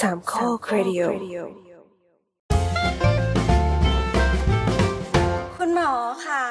[0.00, 1.00] สามข้อครดิโอ
[5.56, 5.92] คุณหมอ
[6.26, 6.44] ค่ะ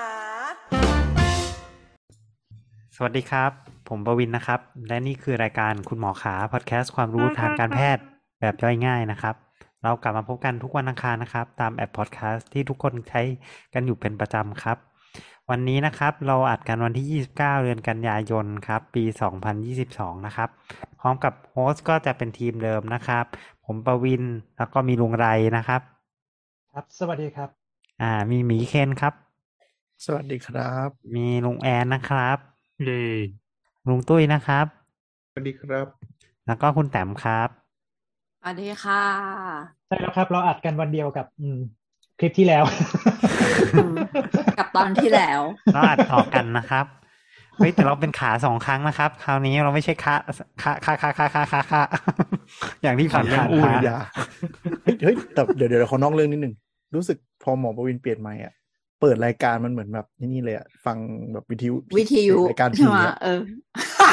[2.95, 3.51] สวัสดีครับ
[3.89, 8.03] ผมประวินนะครับ และนี่คือรายการคุณหมอขาพอดแคสต์ความรู้ทางการแพทย์
[8.39, 9.35] แบบย่อยง่ายนะครับ
[9.83, 13.21] เรากลับมาพบกันทุกวันอังคารนะครับ ตามแอปพอดแคสต์ที่ทุกคนใช้
[13.73, 14.77] กันอยู่เป็นประจำครับ
[15.51, 19.03] วันนี้นะครับเราอัดกันวันที่ 29 เดือนกันยายนครับ ปี
[19.65, 20.49] 2022 นะครับ
[20.99, 23.25] พร้อมกับโฮสต์ก็จะเป็นทีมเดิมนะครับ
[23.65, 24.23] ผมประวิน
[24.57, 25.81] แล้วก็มีลุงไรนะครับ
[26.71, 27.49] ครับ สวัสดีครับ
[28.01, 29.13] อ่า มีหมีเคนครับ
[30.05, 32.37] สวัสดีครับ มีลุงแอนนะครับ
[32.83, 33.03] เย่
[33.89, 34.65] ลุงตุ้ยนะครับ
[35.31, 35.85] สวัสดีครับ
[36.47, 37.49] แล้วก็คุณแต้มครับ
[38.39, 39.03] สวัสดีค่ะ
[39.87, 41.59] ใช่แล้วครับ เราอัดกันวันเดียวกับ อืม
[42.19, 42.63] คลิปที่แล้ว
[43.73, 43.93] อืม
[44.57, 45.41] กับตอนที่แล้ว
[45.73, 46.85] เราอัดต่อกันนะครับ
[47.57, 50.15] เฮ้ยแต่เราเป็นขาสองครั้งนะครับ คราวนี้เราไม่ใช่ขา
[50.61, 51.81] ขาขาขาขาขาขาขา
[52.81, 53.97] อย่างที่ผ่านเรื่องผ่านอู้มายา
[54.83, 56.53] เฮ้ยเฮ้ยแต่เดี๋ยวเดี๋ยวเขานอกเรื่องนิดหนึ่ง
[56.95, 58.53] รู้สึกพอหมอประวินเปลี่ยนไมค์อะ
[59.01, 60.97] เปิดรายการมันเหมือนแบบนี่เลยอะฟัง
[61.33, 63.39] แบบวิทยุวิทยุรายการใช่ผีไหมอะเออ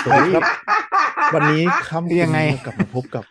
[0.04, 0.42] สวัสดีครับ
[1.34, 3.24] วันนี้ค่ำคืนยังไงนี้กลับมาพบกับ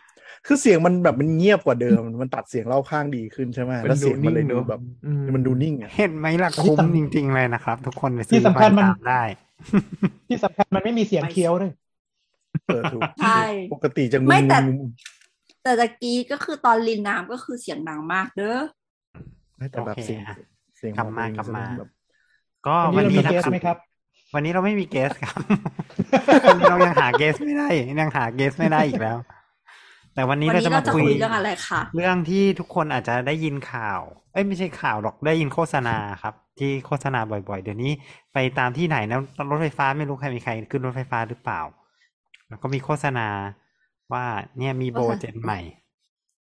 [0.46, 4.80] คือเสียงมันแบบมันเงียบกว่าเดิม มันตัดเสียงเล่าข้างดีขึ้นใช่ไหมแล้วเสียงมันเลยดูแบบ
[5.34, 9.22] มันดูนิ่งอะเห็นไหมล่ะคุ้มจริง ๆ เลยนะครับ ทุกคนไปซื้ที่อสำคัญมันตามได้
[10.28, 11.72] ที่สำคัญมันไม่มีเสียงเคี้ยวด้วย
[12.66, 13.42] เออถูกใช่
[13.74, 14.64] ปกติจะงุไม่แต่ง
[15.62, 18.60] แต่ตะกี้ก็คือตอนลินน้ำก็คือเสียงดังมากเด้อ
[19.56, 20.36] ไม่แต่แบบโอเคเสียงอะ
[20.76, 21.90] เสียงกลับมาหอประวินกลับมาแบบ
[22.66, 23.76] ก็วัวันนนี้นี้เรามีนะเกสครับไหมครับ
[24.34, 25.34] วันนี้เราไม่มีเกสครับ
[26.46, 27.68] วันนี้เรายังหาเกสไม่ได้
[28.00, 29.18] ยังหาเกสไม่ได้อีกแล้ว
[30.14, 34.00] แต่วันนี้วันเรานี้จะเรามาจะคุคุยยเรื่องอะไรคะเรื่องที่ทุกคนอาจจะได้ยินข่าว
[34.32, 37.92] เอ้ยไม่ใช่ข่าวหรอกได้ยินโฆษณาครับ ที่โฆษณาบ่อยๆ เดี๋ยวนี้
[38.32, 39.18] ไปตามที่ไหนนะ
[39.50, 41.60] รถไฟฟ้าไม่รู้ใครมีใครขึ้นรถไฟฟ้าหรือเปล่า
[42.48, 43.28] แล้วก็มีโฆษณา
[44.12, 44.24] ว่า
[44.58, 45.60] เนี่ยมีโบเจนใหม่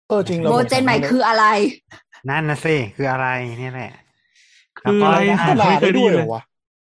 [0.08, 1.46] เออจริงเราโบเจนใหม่คืออะไร
[2.30, 3.28] นั่นนะสิคืออะไร
[3.59, 3.91] เนี่ยแหละ
[4.80, 6.44] คือแล้วก็อะไรขนาดได้ด้วยเหรอวะ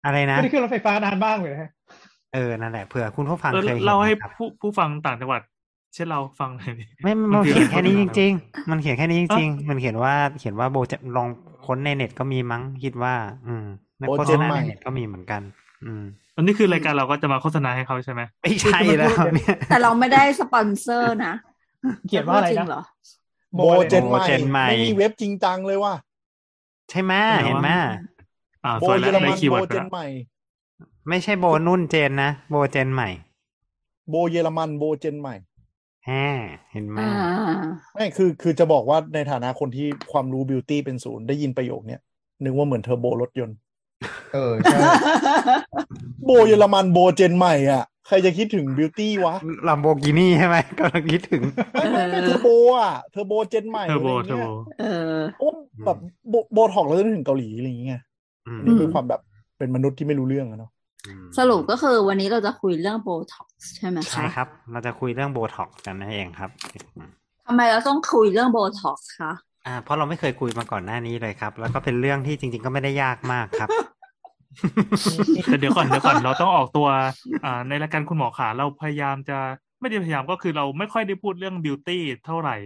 [0.06, 1.70] อะไรนะไม่ได้ขึ้นรถไฟฟ้านานบ้างเลยนะ
[2.34, 5.40] เออนั่นแหละเผื่อคุณผู้ฟังเออเคยเห็นเราให้นะครับผู้ผู้ฟังต่างจังหวัด
[5.94, 11.28] เช่นเราฟังหน่อยดิไม่มันมันคือเขียนแค่นี้อะไรจริง ๆ มันเขียนแค่นี้จอะริงๆ มันเขียนว่าเขียนว่าโบจะลอง
[11.66, 13.14] ค้นในเน็ตก็มีมั้งคิดว่า
[13.46, 13.64] อืม
[14.00, 15.42] ในโบโฆเจษนณาใหม่ในเน็ตก็มีเหมือนกัน
[15.84, 16.02] อืม
[16.36, 21.34] อันนี้คือรายการเราก็จะมาโฆษณาให้เขาใช่ไหมไม่ใช่แล้วเนี่ยแต่เราไม่ได้สปอนเซอร์นะ
[22.08, 22.82] เขียนว่าอะไรจรินะงเหรอ
[23.54, 23.60] โบ
[23.90, 25.94] เจนใหม่โบเจนใหม่ไม่มีเว็บจริงจังเลยว่ะ
[26.90, 27.12] ใช่ไหม
[27.46, 27.70] เห็นไหม
[28.64, 30.06] อ่าโบสวยเยแล้วอรได้มันคีย์โบเวิร์ดเจไปนแล้วใหม่
[31.08, 33.10] ไม่ใช่โบนุ่น gen นะโบ gen ใหม่
[34.10, 35.34] โบเยอรมันโบ gen ใหม่
[36.06, 36.10] แฮ
[36.72, 37.12] เห็นไหมอ่า
[37.94, 42.00] ไม่คือคือจะบอกว่าในฐานะคนที่ความรู้ beauty เป็นศูนย์ได้ยินประโยคเนี้ย
[42.44, 43.56] นึกว่าเหมือนเทอร์โบรถยนต์
[44.34, 44.78] เออใช่
[46.24, 49.34] โบเยอรมันโบ gen ใหม่อะ ใครจะคิดถึง beauty วะ
[49.68, 51.42] ลัมโบกินี่ใช่ไหมก็ลังคิดถึง
[51.72, 52.48] ไม่ไม่ไม่เทอร์โบ
[52.78, 54.48] อะเทอร์โบ gen ใหม่เทอร์โบอะไรเทอร์เงี้โบย
[54.80, 54.84] เอ
[55.14, 55.48] อโอ้
[55.84, 55.98] แบบ
[56.30, 58.00] โบโบท็อกซ์เราจะนึกถึงเกาหลีอะไรอย่างเงี้ย
[58.46, 59.20] อืมนี่เป็นความแบบ
[59.58, 60.70] เป็นมนุษย์ที่ไม่รู้เรื่องอะเนาะ
[61.38, 66.50] สรุปก็คือวันนี้เราจะคุยเรื่องโบท็อกซ์ใช่ไหมใช่คะครับ เราจะคุยเรื่องโบท็อกซ์กันนั่นเองครับ
[66.96, 67.10] อืม
[67.46, 69.32] ทำไมเราต้องคุยเรื่องโบท็อกซ์คะ
[69.66, 73.68] อ่าเพราะเราไม่เคยคุยมาก่อนหน้านี้เลยครับ แล้วก็เป็นเรื่องที่จริง ๆ ก็ไม่ได้ยากมากครับ
[75.44, 76.88] แต่เดี๋ยวก่อนเดี๋ยวก่อนเราต้องออกตัว
[77.44, 79.38] อ่าในรายการคุณหมอขาเราพยายามจะ
[79.80, 82.56] ไม่ได้พยายามก็คือเราไม่ค่อยได้พูดเรื่องบิวตี้เท่าไหร่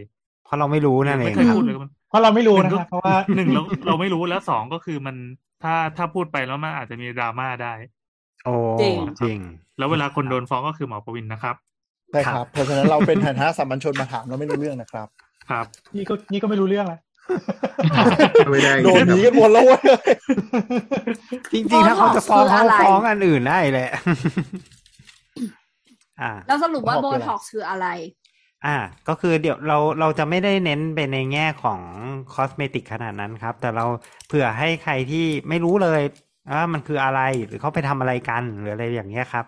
[0.45, 5.17] เพราะเราไม่รู้นั่นเอไม่งเคยครับพูดเลยมันเพราะเราไม่รู้หนึ่นะงก็ครับเพราะว่าหนึ่งเราเราไม่รู้แล้วสองก็คือมัน
[5.63, 7.75] ถ้าถ้าพูดไปแล้วมันอาจจะมีดราม่าได้
[8.47, 9.39] โอ้จริงจริง
[9.79, 11.57] แล้วเวลาคนโดนฟ้องก็คือหมอประวินนะครับ
[12.11, 15.09] ใช่ครับ เพราะฉะนั้นเราเป็นฐานะสามัญชนมาถามเราไม่รู้เรื่องนะครับ
[15.51, 15.65] ครับ
[15.97, 17.01] นี่ก็นี่ก็ไม่รู้เรื่องแล้ว
[18.51, 19.83] ไม่ได้โดนหนีกันหมดแล้วเว้ย
[21.53, 23.91] จริงๆ ถ้าเขาจะฟ้อง Botox คืออะไรเขาฟ้องอันอื่นได้แหละ
[26.21, 27.87] อ่าแล้วสรุปว่าโบ Botox ท็อกซ์คืออะไร
[28.67, 28.77] อ่า
[29.09, 31.81] ก็คือเดี๋ยวเราเราจะไม่ได้เน้นไปในแง่ของ
[32.35, 33.85] cosmetic ขนาดนั้นครับ แต่เรา
[34.27, 36.01] เผื่อให้ใครที่ไม่รู้เลย
[36.53, 39.45] ว่ามันคืออะไรหรือเขาไปทำอะไรกันหรืออะไรอย่างเงี้ยครับ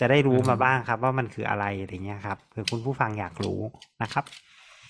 [0.00, 3.60] จะได้รู้มาบ้างครับ ว่ามันคืออะไรอะไรเงี้ยครับเผื่อคุณผู้ฟังอยากรู้
[4.02, 4.24] นะครับ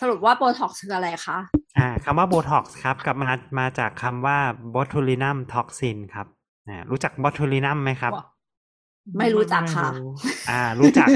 [0.00, 1.38] สรุปว่าโบท็อกซ์คืออะไรคะ
[1.78, 3.26] อ่าคำว่าโบท็อกซ์ครับกลับมา
[3.58, 4.38] มาจากคำว่า
[4.74, 6.26] botulinum toxin ครับ
[6.68, 8.12] อ่ารู้จัก botulinum ไหมครับ
[9.18, 9.88] ไม่รู้จักค่ะ
[10.50, 11.08] อ่า รู้จัก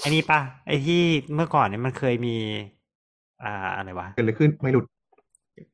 [0.00, 1.02] ไอ้นี่ปะไอ้ที่
[1.34, 2.36] เมื่อก่อนเนี่ยมันเคยมี
[3.44, 4.84] อ่าอะไรวะ เกิดอะไรขึ้นไม่หลุด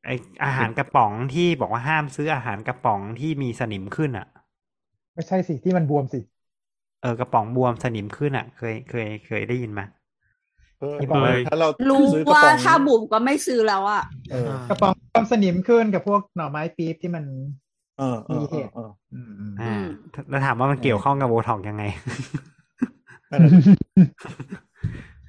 [0.07, 0.11] ไอ
[0.45, 4.27] อาหารกระป๋องที่บอกว่าห้ามซื้ออาหารกระป๋องที่มีสนิมขึ้นอะ
[5.15, 6.19] ไม่ใช่สิที่มันบวมสิ
[7.03, 9.81] เออกระป๋องบวมสนิมขึ้นอะ เคยเคยเคยได้ยินไหม
[10.79, 17.25] เออที่บอกเลยถ้าเรารู้ซื้อกระว่าป๋องถ้าบุ๋มก็ไม่ซื้อแล้วอะเออกระป๋องความสนิมขึ้นกับพวกหน่อไม้ปี๊บที่มัน
[17.99, 19.75] เออเออมีเหตุเอออืมอืมอ่า
[20.31, 21.83] แล้วถามว่ามันเกี่ยวข้องกับโบท็อกซ์ยังไง
[23.31, 23.53] นั่นแหละ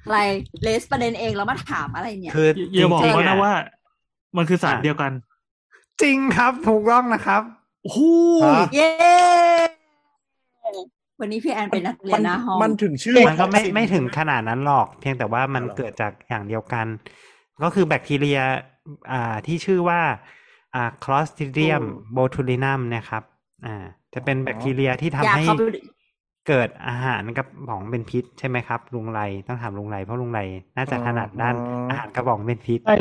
[0.04, 0.16] อะไร
[0.62, 3.52] เลสประเด็นเองแล้วมาถามอะไรเนี่ย คืออย่าบอกจริงๆว่านะอะว่า
[4.36, 5.12] มันคือสารอะเดียวกัน
[6.02, 7.42] จริงครับถูกต้องนะครับ
[7.82, 8.00] โอ้โห
[8.44, 8.90] ฮะเย้
[11.20, 16.86] วันนี้พี่แอนเป็นนักเรียนหน้าห้องมันถึงชื่อมันก็ไม่ toxin ไม่ถึงขนาดนั้นหรอก เพียงแต่ว่ามันอ๋อเหรอเกิดจากอย่างเดียวกัน
[17.62, 18.38] ก็คือแบคทีเรีย
[19.12, 20.00] อ่าที่ชื่อว่า
[20.74, 21.84] อ่า Clostridium
[22.16, 23.22] botulinum นะครับ
[23.66, 23.84] อ่า
[24.14, 25.46] จะเป็นแบคทีเรียที่ทำอยากให้
[26.46, 30.40] เข้าไปเกิดอาหารกระป๋องเป็นพิษใช่ไหมครับลุงไรต้องถามลุงไรเพราะลุงไร
[30.76, 31.54] น่าจะถนัดด้าน
[31.90, 32.96] อาหารกระป๋องเป็นพิษ ใช่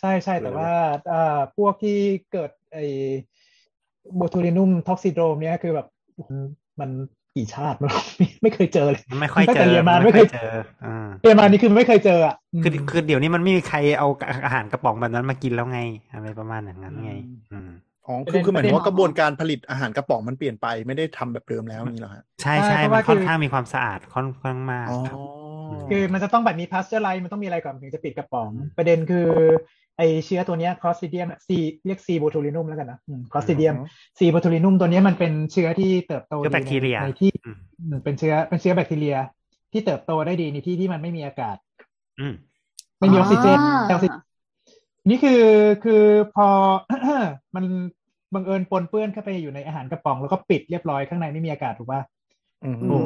[0.00, 0.72] ใช่ใช่แต่ว่า
[1.08, 1.98] เอ่อพวกที่
[2.32, 2.84] เกิดไอ้
[4.16, 5.86] botulinum toxidrome เนี่ยคือแบบ
[6.80, 6.90] มัน
[7.36, 7.90] กี่ชาติมัน
[8.42, 10.52] ไม่เคยเจอเลย ไม่ค่อยตั้งเจแต่อเรียนมาไม่ไม่เคเคยยเจอ
[10.84, 14.08] อ่าเรียนมานี่คือไม่เคยเจออะมคือคือเดี๋ยวนี้มันไม่มีใครเอา
[14.44, 15.80] อาหารกระป๋องแบบนั้นมากินแล้วไง
[16.12, 17.12] อะไรประมาณอย่างนั้นไง
[17.52, 17.70] อืม
[18.06, 25.18] อ๋อคือคือหมายถึงว่ากระบวนการผลิตอาหารกระป๋องมันเปลี่ยนไปไม่ได้ทำแบบเดิมแล้วนี่เหรอฮะใช่ใช่ใช่เพราะมัว่านค่อนคือข้างมีความสะอาดค่อนข้างมากอ๋อครับ
[25.90, 29.28] คือมันจะต้องแบบมีพาสเจอร์ไรซ์มันต้องมีอะไรก่อนถึงจะปิดกระป๋อง ประเด็นคือ
[29.98, 32.08] ไอเชื้อตัวเนี้ย Clostridium C เรียก C.
[32.12, 32.98] botulinum แล้วกันนะ
[33.32, 33.86] Clostridium อือฮึ
[34.18, 34.20] C.
[34.24, 39.16] botulinum ตัวเนี้ยมันเป็นเชื้อที่เติบโตเชื้อแบคทีเรียในที่อืมอืมเป็นเชื้อเป็นเชื้อแบคทีเรีย
[39.72, 41.56] ที่เติบโตได้ดีในที่ที่มันไม่มีอากาศ
[42.20, 42.34] อืม
[42.98, 44.08] ไม่มีออกซิเจนอ่าออกซิ
[45.08, 45.42] นี่คือ
[45.84, 46.02] คือ
[46.34, 46.48] พอ
[47.56, 47.64] มัน
[48.34, 52.00] บังเอิญปนเปื้อนเข้าไปอยู่ในอาหารกระป๋องแล้วก็ปิดเรียบร้อยข้างในไม่มีอากาศถูกป่ะ
[52.64, 53.00] อืมอืมโอ้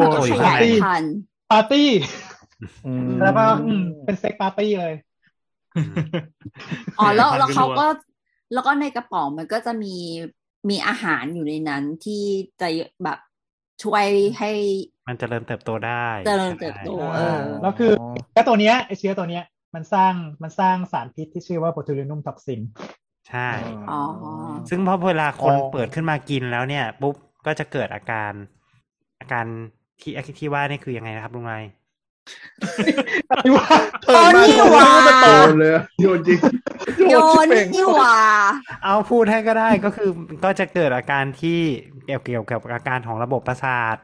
[0.00, 1.14] มันก็โอ้ยขยายพันธุ์
[1.50, 1.88] ปาร์ตี้
[2.86, 4.94] อืมแล้วก็อืมเป็นเซ็กปาร์ตี้เลย
[6.98, 7.90] อ๋อแล้วแล้วขยายพันธุ์เขาก็รัว
[8.52, 9.94] แล้วก็ในกระป๋องมันก็จะมี
[10.70, 12.22] มีอาหารอยู่ในนั้นที่
[12.60, 12.68] จะ
[13.04, 13.18] แบบ
[13.82, 14.06] ช่วย
[14.38, 14.50] ให้
[15.08, 17.92] มันเจริญเติบโตได้เจริญเติบโตใช่เออแล้วคือ
[18.34, 19.44] แล้วตัวเนี้ยไอเชื้อตัวเนี้ย
[19.74, 20.12] มันสร้าง
[20.42, 22.60] มันสร้างสารพิษที่ชื่อว่า botulinum toxin
[23.28, 23.48] ใช่
[23.90, 24.00] อ๋อ
[24.70, 27.14] ซึ่งพอเวลาคนอ๋อเปิดขึ้นมากินแล้วเนี่ย ปุ๊บ
[27.46, 28.32] ก็จะเกิดอาการ
[29.20, 29.44] อาการ
[30.00, 31.54] ที่ที่ว่านี่คือยังไงนะครับลุงไร
[34.06, 36.38] เปิดมานี่หว่าก็จะโดโตนเลยอะโยนจริง
[37.10, 38.16] โยชิบนเป่งนี่หว่า
[38.84, 40.10] เอาพูดให้ก็ได้ก็คือ
[40.44, 41.60] ก็จะเกิดอาการที่
[42.06, 43.96] เกี่ยวเกี่ยวกับอาการของระบบประสาท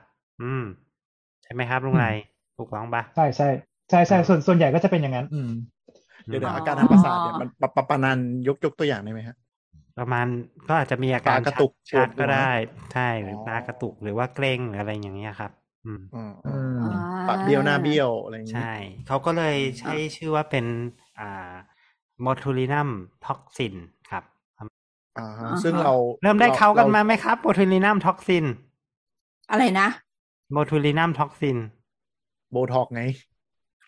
[0.43, 0.65] อืม
[1.43, 2.07] ใช่ไหมครับลุงไร
[2.59, 3.49] ถูกต้องปะใช่ใช่
[3.91, 5.49] ใช่ใช่ส่วนส่วนใหญ่ก็จะเป็นอย่างนั้น อืม
[6.29, 9.37] เดี๋ยวเดี๋ยวอ๋อออาการทางประสาทเนี่ยมันปะปะปะนันยกยกตัวอย่างได้ไหมฮะ
[9.99, 10.27] ประมาณ
[10.69, 12.51] ก็อาจจะมีอาการตากระตุกชักปวดหัวก็ได้
[12.93, 15.53] ใช่หรือออตากระตุกหรือว่าเกร็งหรืออะไรอย่างเงี้ยครับ
[15.85, 16.87] อืมอืมอืมอ่า
[17.27, 18.71] ปากเบี้ยวหน้าเบี้ยวอะไรอย่างงี้ใช่
[19.07, 20.67] เขาก็เลยใช้ชื่อว่าเป็น
[21.19, 21.53] อ่า
[22.25, 22.89] botulinum
[23.25, 23.75] toxin
[24.11, 24.25] ครับ
[25.17, 25.93] อ่าฮะอ่าฮะซึ่งเรา
[26.23, 28.45] เริ่มได้เขากันมารไหมครับ botulinum toxin
[29.51, 29.87] อะไรนะ
[30.55, 31.59] botulinum toxin
[32.51, 33.01] โบท็อกซ์ไง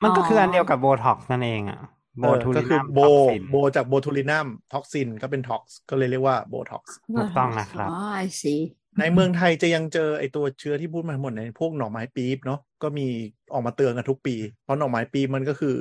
[0.03, 1.81] มันก็อ๋อคืออันเดียวกับโบท็อกซ์นั่นเองอะ
[2.23, 8.55] เออก็คือ botulinum โบ toxin โบจาก botulinum toxin ก็เป็นท็อกซ์ก็เลยเรียกว่าโบท็อกซ์ถูกต้องนะครับอ๋อ I see
[9.01, 13.07] ในเมืองไทยจะยังเจอไอตัวเชื้อที่พูดมาทั้งหมดในพวกหน่อไม้ปี๊บเนาะก็มี
[13.53, 15.77] ออกมาเตือนกันทุกปี เพราะหน่อไม้ปี๊บมันก็คือ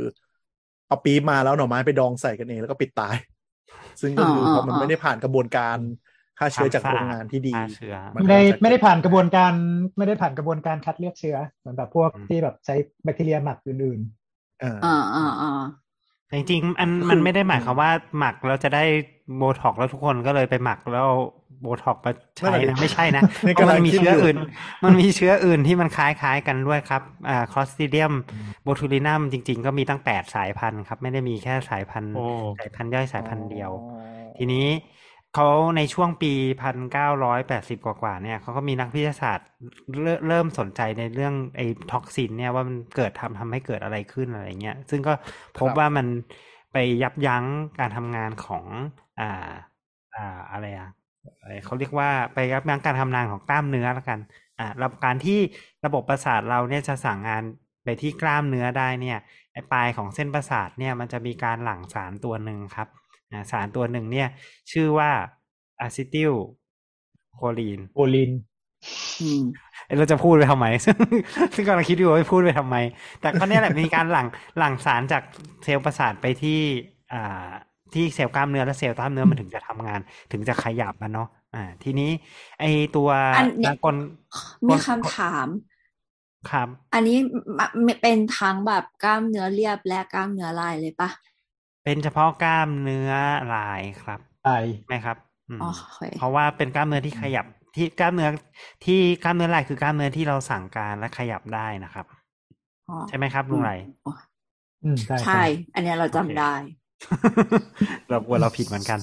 [0.87, 3.15] เอาปี๊บมาแล้วหน่อไม้ไปดองใส่กันเองแล้วก็ปิดตาย
[4.01, 5.77] ซึ่งก็คือพอมันไม่ได้ผ่านกระบวนการ
[6.38, 9.54] ฆ่าเชื้อจากโรงงานที่ดีฆ่าเชื้อมันไม่ได้ก็จะไม่ได้ผ่านกระบวนการ
[9.98, 14.00] ไม่ได้ผ่านกระบวนการคัดเลือกเชื้อเหมือนแบบพวกอืมที่แบบใช้แบคทีเรียหมักอื่น
[14.62, 15.51] เอออ่าอ่าอ่า
[16.28, 18.84] แต่จริงๆอันมันไม่ได้หมายความว่าหมักแล้วจะได้
[19.38, 21.07] โบท็อกซ์แล้วทุกคนก็เลยไปหมักแล้ว
[21.62, 24.38] โบท็อกซ์มาใช้นะไม่ใช่นะนี่เพราะกำลัมังนมีคิดเชื้ออยู่อื่น
[24.84, 28.13] มันมีเชื้ออื่นที่มันคล้ายๆกันด้วยครับอ่า Clostridium
[28.63, 32.22] botulinum จริง ๆ ก็มีตั้งแปดสายพันธุ์ครับ ไม่ได้มีแค่สายพันธุ์โอ้
[32.58, 34.65] สายพันธุ์ย่อยสายพันธุ์เดียวอ๋อทีนี้
[35.36, 39.48] เขาในช่วงปีพันเก้าร้อยแปดสิบกว่าๆเนี่ยเขาก็มีนักวิทยาศาสตร์
[40.27, 45.13] เริ่มสนใจในเรื่องไอ้ toxin เนี่ยว่ามันเกิดทำทำให้เกิดอะไรขึ้นอะไรเงี้ยซึ่งก็
[45.60, 46.07] พบว่ามัน
[46.74, 47.46] ไปยับยั้ง
[47.79, 48.65] การทำงานของ
[49.19, 49.51] อ่า
[50.15, 50.89] อ่าอะไรอะ
[51.43, 54.19] อะเขาเรียกว่าไปยับยั้งการทำงานของกล้ามเนื้อแล้วกัน
[54.60, 55.39] อ่าแล้วการที่
[55.86, 57.43] ระบบประสาทเราเนี่ยจะสั่งงาน
[57.84, 59.17] ไปที่กล้ามเนื้อได้เนี่ย
[59.53, 62.88] ไอ้ปลายของเส้นประสาทเนี่ยมันจะมีการหลั่งสารตัวหนึ่งครับ
[63.51, 64.27] สารตัวหนึ่งเนี่ย
[64.72, 65.10] ชื่อว่า
[65.79, 66.34] อะซิติล
[67.36, 68.31] โคลีนๆโอลิน
[69.22, 69.43] อืม
[69.86, 70.98] เอ้ยเราจะพูดไปทำไมซึ่ง
[71.55, 72.75] ซึ่งกำลังคิดอยู่ว่าพูดไปทำไม
[73.22, 75.24] แต่ก็เนี่ยแหละมีการหลั่งหลั่งสารจาก
[75.63, 76.60] เซลล์ประสาทไปที่
[77.13, 77.50] อ่า
[77.93, 80.00] ที่เซลล์กล้ามเนื้อและเซลล์กล้ามเนื้อมันถึงจะทำงาน
[80.31, 82.12] ถึงจะขยับมันเนาะอ่า ทีนี้
[82.60, 82.65] ไอ
[82.96, 83.96] ตัวอันเนี่ยกล
[84.67, 85.48] มีคำถาม
[86.51, 87.17] ครับ อันนี้
[87.86, 91.10] มเป็นทั้งแบบกล้ามเนื้อเรียบและกล้ามเนื้อลายเลยปะ
[91.88, 93.12] เป็นเฉพาะกล้ามเนื้อ
[93.56, 94.50] ลายครับไอ
[94.88, 95.17] ไหมครับ
[95.50, 98.29] อืมอ๋อโอเคเพราะว่าเป็นกล้ามเนื้อที่ขยับที่กล้ามเนื้อ
[98.86, 102.06] ที่กล้ามเนื้อลายคือกล้ามเนื้อที่เราสั่งการและขยับได้นะครับ
[102.89, 103.72] อ๋อใช่ไหมครับลุงไร
[104.06, 104.13] อ๋อ
[104.84, 105.44] อืมใช่ใช่
[105.75, 106.53] อันเนี้ยเราจำได้
[108.10, 109.00] เรากลัวเราผิดเหมือนกัน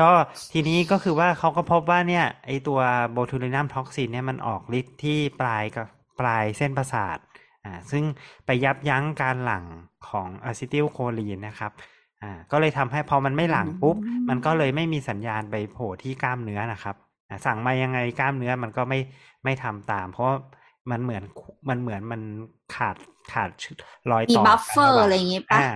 [0.00, 0.10] ก็
[0.52, 2.80] ทีนี้ก็คือว่าเขาก็พบว่าเนี่ยไอตัว
[3.12, 5.86] botulinum toxin เนี่ยมันออกฤทธิ์ที่ปลายกับ
[6.20, 7.18] ปลายเส้นประสาท
[7.64, 8.04] อ่าซึ่ง
[8.46, 9.64] ไปยับยั้งการหลั่ง
[10.08, 11.72] ของอะซิติลโคลีนนะครับ
[12.24, 16.96] อ่าก็เลยทำให้พอมันไม่หลั่งปุ๊บอืมมันก็เลยไม่มีสัญญาณไปโผล่ที่กล้ามเนื้อนะครับ
[17.28, 18.98] อ่าสั่งมายังไงกล้ามเนื้อมันก็ไม่
[19.44, 20.28] ไม่ทำตาม เพราะ
[20.90, 21.22] มันเหมือน
[21.68, 22.20] มันเหมือนมัน
[22.74, 22.96] ขาด
[23.32, 23.50] ขาด
[24.10, 25.68] รอยมีต่อบัฟเฟอกันร์หว่างอะไรอย่างงี้ปะอ่า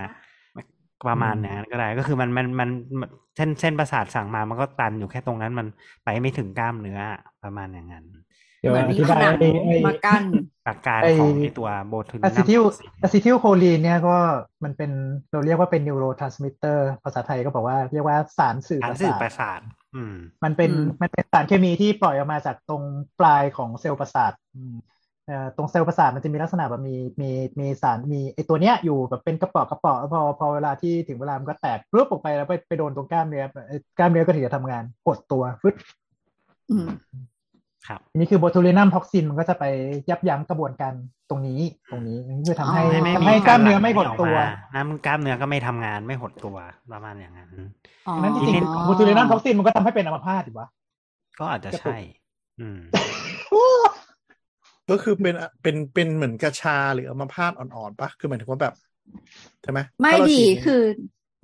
[1.07, 5.67] ประมาณนั้นก็ได้ก็คือมันมันมันมันเส้นเส้นประสาทสั่งมามันก็ตันอยู่แค่ตรงนั้นมัน
[6.03, 6.99] ไปไม่ถึงกล้ามเนื้อ
[7.43, 8.05] ประมาณอย่างนั้น
[8.59, 10.23] เดี๋ยวเหมือนอมีธิผบายนังไอ้ไอ้มากั้น
[10.65, 12.61] หลักการไอ้ของไอตัวโบทูลิอะนัซิมทิล
[13.01, 14.17] อะซิทิลโคลีนเนี่ยก็
[14.63, 14.91] มันเป็น
[15.31, 19.59] เราเรียกว่าเป็นนิวโรทรานสมิเตอร์ ภาษาไทยก็บอกว่าเรียกว่าสารสื่อสาปรระสื่อสาทประสาท
[19.95, 22.83] อืมมันเป็นอืมมันเป็นสารเคมีที่ปล่อยออกมาจากตรง
[23.19, 24.75] ปลายของเซลล์ประสาทอืม
[25.27, 35.75] เอ่อตรงเซลล์ประสาทมันจะมีลักษณะแบบมีมีมีสารมีไอตัวเนี้ยอยู่แบบเป็นกระเป๋อกระเป๋อพอพอเวลาที่ถึงเวลามันก็แตกปุ๊บออกไปแล้วไปไปโดนตรงกล้ามเนื้อไอ้กล้ามเนื้อก็ถึงจะทำงานหดตัวฟึด
[36.69, 36.87] อืม
[37.87, 39.63] ครับอันนี้คือ botulinum toxin มันก็จะไป
[40.09, 40.93] ยับยั้งกระบวนการ
[41.29, 44.35] ตรงนี้ตรงนี้นี่คือทำให้อ๋อไม่ทำให้กล้ามเนื้อไม่หดตัว
[44.75, 46.57] น้ำกล้ามเนื้อก็ไม่ทำงานไม่หดตัว
[46.91, 47.49] ประมาณอย่างนั้น
[48.07, 50.67] อ๋อนั้นจริงๆ botulinum tox in มันก็ทำให้เป็นอัมพาตถูกปะ
[51.39, 51.99] ก็อาจจะกระตุกใช่
[52.59, 52.79] อืม
[54.89, 58.73] ก็คือเป็นเป็นเป็นเหมือนกระชาหรืออัมพาตอ่อนๆปะคือหมายถึงว่าแบบ
[59.63, 60.83] ใช่ไหมไม่ถ้าเราดีฉีเนี่ยคือ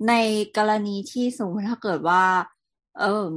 [0.08, 0.14] ใน
[0.58, 2.22] กรณีที่สมมติถ้าเกิดว่า
[3.00, 3.32] เอ่ม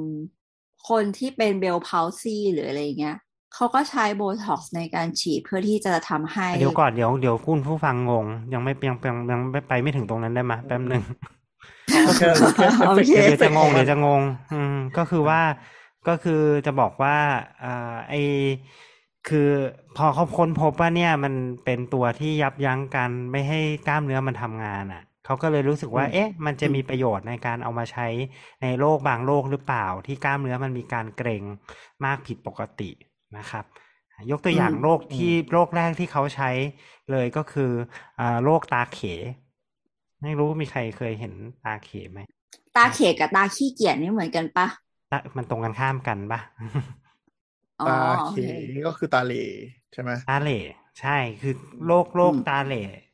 [0.89, 3.17] คนที่เป็น Bell's palsy หรืออะไรเงี้ย
[3.53, 11.03] เขาก็ใช้โบท็อกซ์ในการฉีดเพื่อที่จะทำให้ เดี๋ยวก่อนเดี๋ยวเดี๋ยวคุณผู้ฟังงง ยังไม่ยังยังยังไม่ไปไม่ถึงตรงนั้นได้ไหมแป๊บหนึ่ง
[12.07, 14.21] ก็แค่แค่โอเคเดี๋ยวจะงงเดี๋ยวจะงง
[14.53, 15.41] อืมก็คือว่า
[16.07, 17.17] ก็คือจะบอกว่า
[17.63, 18.13] อ่าไอ
[19.29, 19.49] คือ
[19.97, 21.33] พอเขาค้นพบว่าเนี่ยมัน
[21.65, 28.07] เป็นตัวที่ยับยั้งการไม่ให้กล้ามเนื้อมันทำงานอะ เขาก็เลยรู้สึกว่า เอ๊ะ มันจะมีประโยชน์ในการเอามาใช้
[28.61, 31.43] ในโรคบางโรคหรือเปล่า ที่กล้ามเนื้อมันมีการเกร็ง
[32.05, 32.91] มากผิดปกติ
[33.37, 33.65] นะครับ
[34.31, 36.49] ยกตัวอย่างอืมโรคที่โรคแรกที่เขาใช้
[37.11, 37.71] เลยก็คือ
[38.19, 38.99] อ่าโรคตาเข
[40.21, 41.33] ไม่รู้มีใครเคยเห็น
[41.63, 42.19] ตาเขไหม
[42.75, 44.67] ตาเขกกับตาขี้เกียจนี่เหมือนกันปะ
[45.11, 46.39] ตามันตรงกันข้ามกันปะ
[47.79, 48.45] อ๋อตาโอเขเค
[48.85, 49.31] ก็คือตาเหล
[49.91, 50.59] ใช่ไหมตาเหล่
[50.99, 51.53] ใช่คือ
[51.85, 53.08] โรคโรคอืมตาเหล่อ่า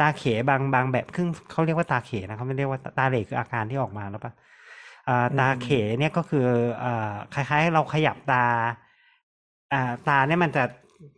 [0.00, 4.32] ตาเขบางบางแบบครึ่งเขาเรียกว่าตาเขนะเขาไม่เรียกว่าตาเหล่คืออาการที่ออกมาแล้วปะ
[5.08, 6.46] อ่าตาเขเนี่ยก็คือ
[6.84, 8.44] อ่าคล้ายๆ เราขยับตา
[9.72, 10.64] อ่าตาเนี่ยมันจะ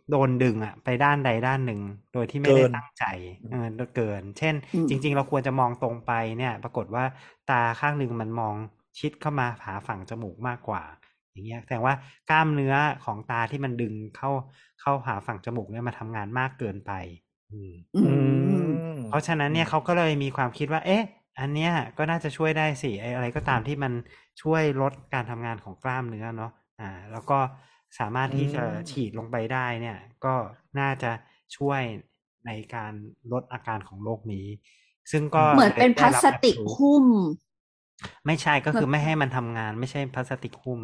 [0.09, 1.81] โดนดึงอะไปด้านใดด้านหนึ่ง
[2.13, 3.03] โดยที่ไม่ได้ตั้งใจ
[3.49, 7.03] เออเกิน เช่นอืมจริง ๆ เราควรจะมองตรงไปเนี่ย ปรากฏว่า
[7.51, 8.55] ตาข้างหนึ่งมันมอง
[8.99, 10.83] ชิดเข้ามาหาฝั่งจมูกมากกว่า
[11.31, 11.95] อย่างเงี้ยแสดงว่า
[12.29, 12.75] กล้ามเนื้อ
[13.05, 14.31] ของตาที่มันดึงเข้า
[14.81, 16.91] เข้าหาฝั่งจมูกเนี่ยมาทำงานมากเกินไป
[17.51, 18.13] อืมอือื
[18.67, 21.03] มมเพราะฉะนั้นเนี่ยเขาก็เลยมีความคิดว่า เอ๊ะ
[21.39, 23.93] อันเนี้ยก็น่าจะช่วยได้สิไอ้อะไรก็ตามที่มัน
[24.41, 27.39] ช่วยลดการทำงานของกล้ามเนื้อเนาะอ่า แล้วก็
[27.99, 30.35] สามารถที่จะอืมฉีดลงไปได้เนี่ย ก็
[30.79, 31.11] น่าจะ
[31.57, 31.81] ช่วย
[32.45, 32.93] ในการ
[33.31, 34.47] ลดอาการของโรคนี้
[35.11, 37.05] ซึ่งก็เหมือนเป็นพได้ลารับสติก approve หุ้ม
[38.27, 40.81] ไม่ใช่ก็คือไม่ให้มันทำงาน ไม่ใช่พลาสติกหุ้ม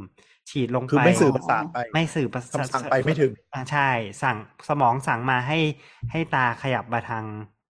[0.50, 3.90] ฉีดลงคือไปไม่สื่อประสาทไป ไม่สื่อประสาทคำสั่งไปไม่ถึงอ่าใช่
[4.24, 4.38] สั่ง
[4.70, 5.60] สมองสั่งมาให้
[6.12, 7.24] ให้ตาขยับมาทาง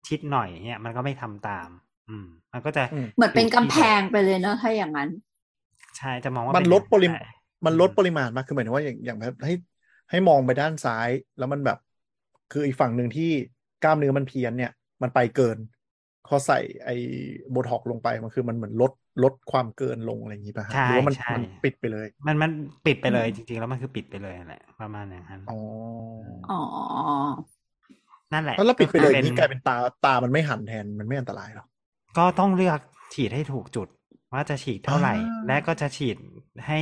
[0.08, 1.68] ชิดหน่อยเนี่ยมันก็ไม่ทำตาม
[2.08, 5.08] อืม มันก็จะอืมเหมือนเป็นยู่กำแพงไปเลยเนอะถ้าอย่างนั้น
[5.98, 7.30] ใช่จะมองว่ามันเป็ลดปริอย่งมาณได้
[7.66, 9.54] มันลดปริมาณมากคือหมายถึงว่าอย่างอย่างแบบให้
[10.10, 11.78] ให้มองไปด้านซ้าย แล้วมันแบบ
[12.52, 13.30] คืออีกฝั่งหนึ่งที่
[13.84, 15.58] กล้ามเนื้อมันเพี้ยนเนี่ย มันไปเกิน
[16.26, 16.96] พอใส่ไอ้
[17.50, 22.50] โบท็อกลงไปมันคือมันเหมือนลด ลดความเกินลงอะไรอย่างนี้ป่ะฮะใช่หรือว่ามันใช่มันปิดไปเลย มันมัน
[22.86, 25.60] ปิดไปเลย จริง ๆ แล้วมันคือปิดไปเลยแหละประมาณอย่างนั้นอ๋อ
[26.50, 26.60] อ๋อ
[28.32, 31.66] นั่นแหละแล้วเราปิดไปเลยก็นี่กลายเป็นตาตามันไม่หันแทนมันไม่อันตรายหรอ
[32.18, 32.78] ก็ต้องเลือก
[33.14, 33.88] ฉีดให้ถูกจุด
[34.32, 36.16] ว่าจะฉีดเท่าไหร่อ่าและก็จะฉีด
[36.66, 36.80] ให้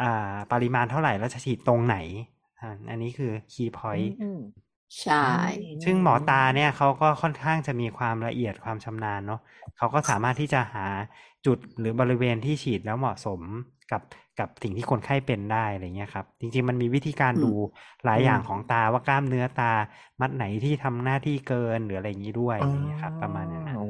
[0.00, 1.96] อ่าปริมาณเท่าไหร่แล้วจะฉีดตรงไหน
[2.60, 4.40] อ่าอันนี้คือ key point อืม
[5.02, 5.26] ใช่
[5.84, 9.40] ซึ่งหมอตาเนี่ยเขาก็ค่อนข้างจะมีความละเอียดความชำนาญเนาะ
[9.78, 10.86] เขาก็สามารถที่จะหา
[11.46, 13.40] จุดหรือบริเวณที่ฉีดแล้วเหมาะสม
[13.92, 14.02] กับ
[14.40, 17.52] กับสิ่งที่คนไข้เป็นได้อะไรเงี้ยครับ จริง ๆ มันมีวิธีการดู
[18.04, 19.72] หลายอย่างของตาว่ากล้ามเนื้อตา
[20.20, 23.86] มัดไหนที่ทำหน้าที่เกินหรืออะไรอย่างนี้ด้วยอะไรเงี้ยครับ ประมาณอย่างนั้นอ๋อ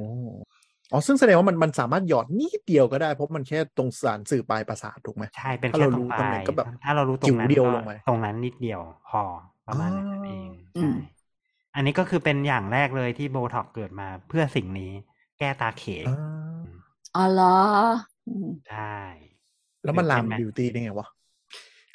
[0.92, 9.22] อ๋อซึ่งแสดงว่ามันมันสามารถหยอดนิดเดียวก็ได้เพราะมันแค่ตรงสารสื่อปลายประสาทถูกไหมใช่เป็นถ้าแค่เราตรรู้งปตำลาแหน่ยงก็แบบถ้าเรารู้ตรจิ๋งวนั้นเดียวก็ลงไปตรงนั้นนิดเดียวพอ
[9.66, 10.90] ประมาณนั้นเองอืมใช่
[11.74, 14.92] อันนี้ก็คือเป็นอย่างแรกเลยที่โบท็อกเกิดมาเพื่อสิ่งนี้
[15.38, 15.84] แก้ตาเข
[17.16, 17.46] อ่าอ๋อเหรอ
[18.26, 18.76] อืมใช่
[19.82, 21.08] แล้วมันลามเห็นไหมบิวตี้ได้ไงวะ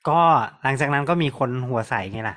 [0.08, 0.20] ก็
[0.63, 2.36] หลังจากนั้นก็มีคนหัวใสไงล่ะ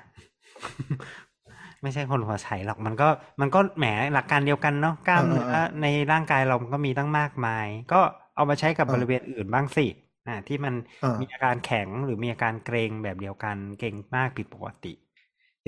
[1.83, 3.09] ไม่ใช่คนหัวใสหรอกมันก็
[3.41, 7.97] มันก็แหมหลักการเดียวกันเนาะกล้ามเนื้อเออเออในร่างกายเรามันก็มีตั้งมากมาย ก็
[8.35, 9.87] เอามาใช้กับเออบริเวณอื่นบ้างสิ
[10.27, 14.89] อ่าที่มันเออมีอาการแข็งหรือมีอาการเกรงแบบเดียวกันเกรงมากผิดปกติ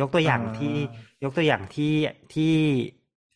[0.00, 0.74] ยกตัวอย่างอ่าที่
[1.22, 1.84] ยกตัวอย่างที่
[2.32, 2.44] ที่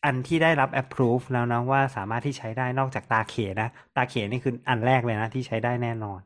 [0.05, 6.19] อันที่ได้รับ approve แล้วนะว่าสามารถที่ใช้ได้นอกจากตาเขนะ ตาเขนี่คืออันแรกเลยนะที่ใช้ได้แน่นอน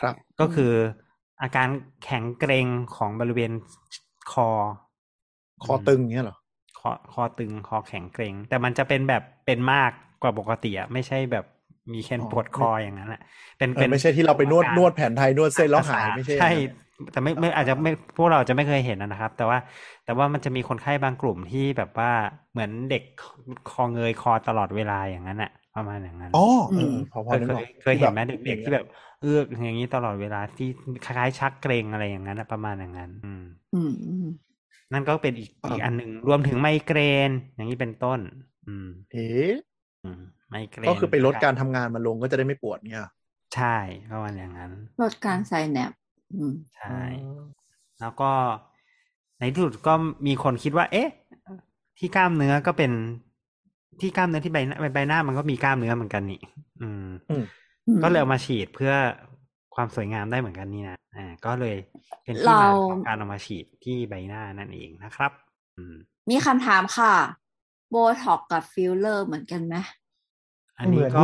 [0.00, 0.72] ครับ ก็คือ
[1.42, 1.68] อาการ
[2.04, 3.52] แข็งเกร็งของบริเวณ
[4.32, 4.48] คอ
[5.64, 6.36] คอตึงเงี้ยเหรอ
[6.80, 9.90] คอคอตึงคอแข็งเกร็งแต่มันจะเป็นแบบเป็นมาก
[10.22, 11.44] กว่าปกติอะไม่ใช่แบบ
[11.92, 13.20] มีแค่อ๋อปวดคออย่างนั้นอะ
[13.58, 16.50] เป็นเอเป็อนไม่ใช่ที่เราไปนวดนวดแผนไทยนวดเส้นแล้วหายไม่ใช่ใช่
[17.12, 19.58] แต่ไม่ไม่อาจจะไม่พวกเราจะไม่เคยเห็นนะครับ แต่ว่า
[20.04, 22.08] แต่ว่ามันจะมีคนไข้บางกลุ่มที่แบบว่า
[22.52, 23.02] เหมือนเด็ก
[23.66, 26.38] คอเงยคอตลอดเวลาอย่างนั้นอะประมาณอย่างนั้นอ๋อ
[26.70, 28.84] อืเอมอพอพอเคยนึกเคออยกเคยเห็นไหมเด็กๆที่แบบ
[29.20, 30.66] เอื้อกอย่างนี้ตลอดเวลาที่
[31.02, 34.24] คล้ายๆชักเกรงอะไรอย่างนั้นอะประมาณอย่างนั้นอืมอืมอืม
[34.92, 36.98] นั่นก็เป็นอีกอีกอันหนึ่งรวมถึงไมเกร
[37.28, 38.20] น อย่างนี้เป็นต้น
[38.66, 39.52] อืมเอ๊ะ
[40.02, 43.04] อืมไมเกรนก็คือไปลดการทำงานมันลงก็จะได้ไม่ปวดเนี่ย
[43.52, 43.76] ใช่
[44.10, 45.96] ประมาณอย่างนั้น ลดการใส่แนบอืม
[46.76, 47.00] ใช่
[48.00, 48.30] แล้วก็
[49.38, 49.94] ในที่สุดก็
[50.26, 51.08] มีคนคิดว่า เอ๊ะ
[51.98, 52.92] ที่กล้ามเนื้อก็เป็น
[54.00, 56.40] ที่กล้ามเนื้อที่ใบหน้าใบหน้ามันก็มีกล้ามเนื้อเหมือนกันนี่
[56.80, 57.06] อืม
[58.02, 58.92] ก็เลยเอามาฉีดเพื่อ
[59.74, 61.76] ความสวยงามได้เหมือนกันนี่นะอ่า ก็เลย
[62.24, 65.32] เป็นที่มาเราของการเอามาฉีดที่ใบหน้านั่นเองนะครับ
[65.76, 65.96] อืม
[66.30, 67.14] มีคำถามค่ะ
[67.90, 69.76] โบท็อกซ์กับฟิลเลอร์เหมือนกันไหม
[70.78, 71.20] อันนี้ก็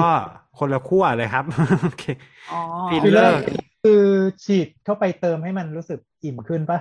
[0.58, 1.44] คนละขั้วเลยครับ
[1.82, 2.02] โอเค
[2.48, 2.54] อ๋อ
[2.88, 3.40] ฟิลฟิลเลเลออร์ร์
[3.82, 3.92] คือ
[4.44, 6.78] ฉีดเข้าไปเติมให้มันรู้สึกอิ่มขึ้นปะ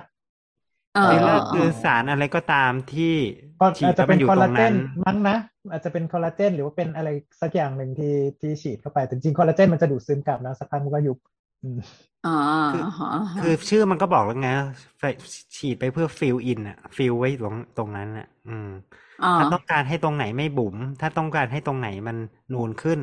[0.92, 3.14] เออฟิลเลอร์เออคือสารอะไรก็ตามที่
[3.60, 4.74] ก็ฉีดอาจจะแล้วเป็มันนอยู่คอลตรลางเจนั้นน
[5.04, 5.36] มั้งนะ
[5.70, 7.08] อาจจะเป็นคอลลาเจนหรือว่าเป็นอะไร
[7.42, 11.18] สักอย่างหนึ่งที่ที่ฉีดเข้าไปแต่จริงๆคอลลาเจนมันจะดูดซึมกลับนะสักพักมันก็ยุบ
[11.62, 11.78] อืม
[12.24, 12.30] อ๋อ
[12.68, 14.48] คืออ๋อคือชื่อมันก็บอกแล้วไง
[14.98, 15.02] ไป
[15.56, 18.68] ฉีดไปเพื่อฟิลอินอะฟิลไว้ตรงตรงนั้นอะอืม
[19.11, 22.16] อ๋อ ถ้าต้องการให้ตรงไหนไม่บุ๋มถ้าต้องการให้ตรงไหนมัน
[22.54, 23.00] นูนขึ้น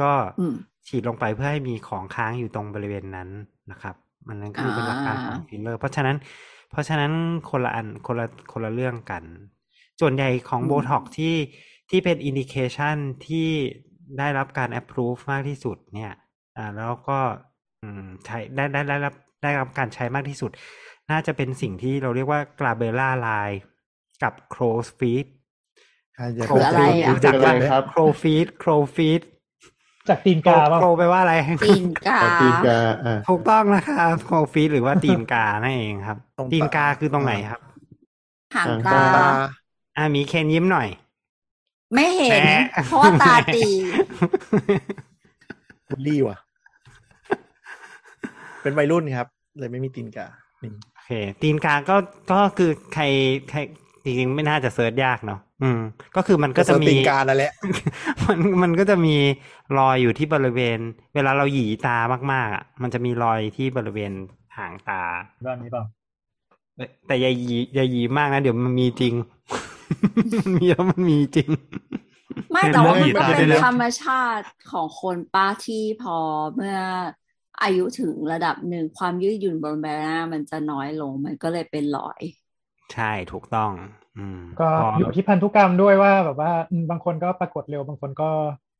[0.00, 0.54] ก็อืม
[0.86, 3.28] ฉีดลงไปเพื่อให้มีของค้างอยู่ตรงบริเวณนั้น
[3.70, 3.94] นะครับ
[4.26, 6.16] มันนั่นคือเป็นหลักการของอ่าฟิลเลอร์ เพราะฉะนั้น
[6.70, 7.12] เพราะฉะนั้น
[7.50, 9.24] คนละอันคนละคนละเรื่องกัน
[10.00, 11.34] ส่วนใหญ่ของโบท็อกซ์ที่
[11.90, 13.48] ที่เป็น indication ที่
[14.18, 16.12] ได้รับการ approve มากที่สุด เนี่ย
[16.56, 17.18] อ่าแล้วก็
[17.82, 20.50] อืมใช้ได้ได้ได้รับได้รับการใช้มากที่สุด
[21.10, 23.28] น่าจะเป็นสิ่งที่เราเรียกว่ากราเบล่าไล
[24.22, 25.26] กับโครสฟีด
[26.18, 29.22] ใครจะคืออะไรอะรู้จักคืออะไรครับโครฟีดโครฟีด
[30.08, 31.34] จากตีนโครกาป่ะโครแปลว่าอะไร
[31.66, 37.60] ตีนกาเอาตีนกาอ่าถูกต้องนะครับโครฟีดหรือว่าตีนกานั่นเองครับตรงตีนกาตาคือตรงไหนครับ
[38.56, 39.26] หางหางตาตาตา
[39.96, 40.88] อ่ามีเคนยิ้มหน่อย
[41.94, 42.52] ไม่เห็นแหม
[42.86, 43.62] เพราะว่าตาตี
[45.88, 46.36] บุลลี่ว่ะ
[48.62, 49.26] เป็นวัยรุ่นครับ
[49.58, 50.26] เลยไม่มีตีนกา
[50.62, 51.10] นี่โอเค
[51.42, 51.96] ตีนกาก็
[52.32, 53.04] ก็คือใคร
[53.50, 53.58] ใคร
[54.08, 55.80] จริงๆไม่น่าจะเซิร์ชยากเนาะอืม
[56.16, 57.52] ก็คือมันก็จะมีตีนกานั่นแหละ
[58.26, 59.16] มันมันก็จะมี
[59.78, 60.78] รอยอยู่ที่บริเวณ
[61.14, 61.98] เวลาเราหยีตา
[62.32, 64.12] มากๆอะ มันจะมีรอยที่บริเวณ
[64.56, 65.02] หางตา
[65.46, 65.84] ด้านนี้เปล่า
[66.76, 69.14] แต่แต่อย่าหยีอย่าหยีมากนะ เดี๋ยวมันมีจริง
[70.38, 71.48] มันมีแล้วมันมีจริง
[72.52, 76.16] ไม่แต่ว่ามันก็เดี๋ยวเป็นเดี๋ยวธรรมชาติของคนป้าที่พอ
[76.54, 76.78] เมื่อ
[77.62, 82.20] อายุถึงระดับหนึ่งความยืดหยุ่นบนใบหน้ามันจะน้อยลง มันก็เลยเป็นรอย
[82.94, 83.70] ใช่ถูกต้อง
[84.18, 88.28] อืมก็พออยู่ที่พันธุกรรมด้วยว่า แบบว่าอืมบางคนก็ปรากฏเร็วบางคนก็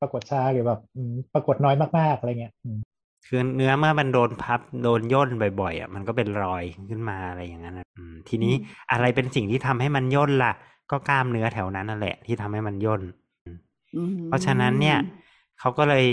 [0.00, 2.78] ปรากฏช้าหรือแบบอืมปรากฏน้อยมากๆอะไรเงี้ยอืม
[3.26, 5.28] คือเนื้อเมื่อมันโดนพับโดนย่น
[5.60, 8.54] บ่อยๆอะมันก็เป็นรอยขึ้นมาอะไรอย่างนั้นนะอืมทีนี้
[8.92, 10.52] อะไรเป็นสิ่งที่ทำให้มันย่นล่ะ
[10.90, 13.02] ก็กล้ามเนื้อแถวนั้นนั่นแหละ ที่ทำให้มันย่น
[13.96, 14.98] อืมเพราะฉะนั้นเนี่ย
[15.60, 16.04] เขาก็เลย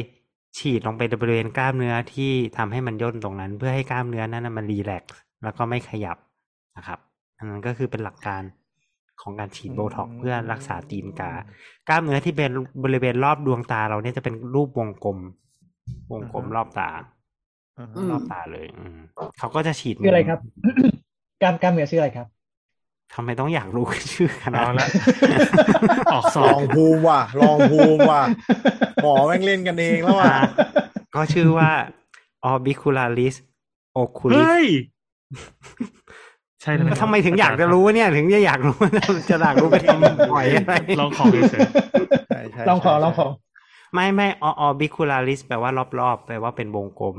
[0.57, 6.17] ฉีดลงไปบริเวณกล้ามเนื้อที่ทำให้มันย่นตรงนั้น เพื่อให้กล้ามเนื้อนั้นนะมัน relax แล้วก็ไม่ขยับ
[6.77, 6.99] นะครับ
[7.37, 8.43] อันนั้นก็คือเป็นหลักการ
[9.21, 11.31] ของการฉีดโบท็อกซ์เพื่อรักษาตีนกา
[11.87, 12.51] กล้ามเนื้อที่เป็น
[12.83, 15.17] บริเวณรอบดวงตาเราเนี่ยจะเป็นรูปวงกลม
[16.11, 16.89] วงกลมรอบตา
[17.79, 18.97] อ่าฮะอืมรอบตาเลย อืม
[19.37, 20.39] เขาก็จะฉีดชื่ออะไรครับ
[21.41, 22.27] กล้ามกล้ามเนื้อชื่ออะไรครับ
[23.13, 24.89] ทำไมต้องอยากรู้ชื่อขนาดเอานั้ละน
[26.13, 28.21] ออกสลอองงภูมิว่ะลองภูมิว่ะ
[29.03, 30.39] หมอแม่งเล่นกันเองแล้วว่ะอ่า
[31.15, 31.71] ก็ชื่อว่า
[32.51, 33.35] orbicularis
[33.93, 34.65] เฮ้ oculis ย
[36.65, 38.75] ใช่แล้วแล้วทำไมถึงอยากจะรู้วะเนี่ย ถึงจะอยากรู้
[39.29, 41.67] จะอยากรู้ไปทำหอยอะไรลองของเฉย
[42.27, 43.27] ใช่ใช่ลองขอใช่ลองขอ
[43.93, 44.27] ไม่ไม่
[44.67, 47.17] orbicularis แปลว่ารอบๆแปลว่าเป็นวงกลม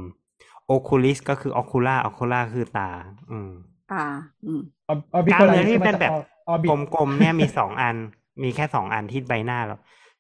[0.74, 2.90] oculis ก็คือ ocular ocular คือตา
[3.30, 3.50] อืม
[3.92, 4.04] ตา
[4.46, 6.12] อืมออบิกล้ามเนื้อที่เป็นแบบ
[6.48, 7.96] ออบิกลมๆเนี่ยมีสองอัน
[8.42, 9.76] มีแค่สองอันที่ใบหน้าเรา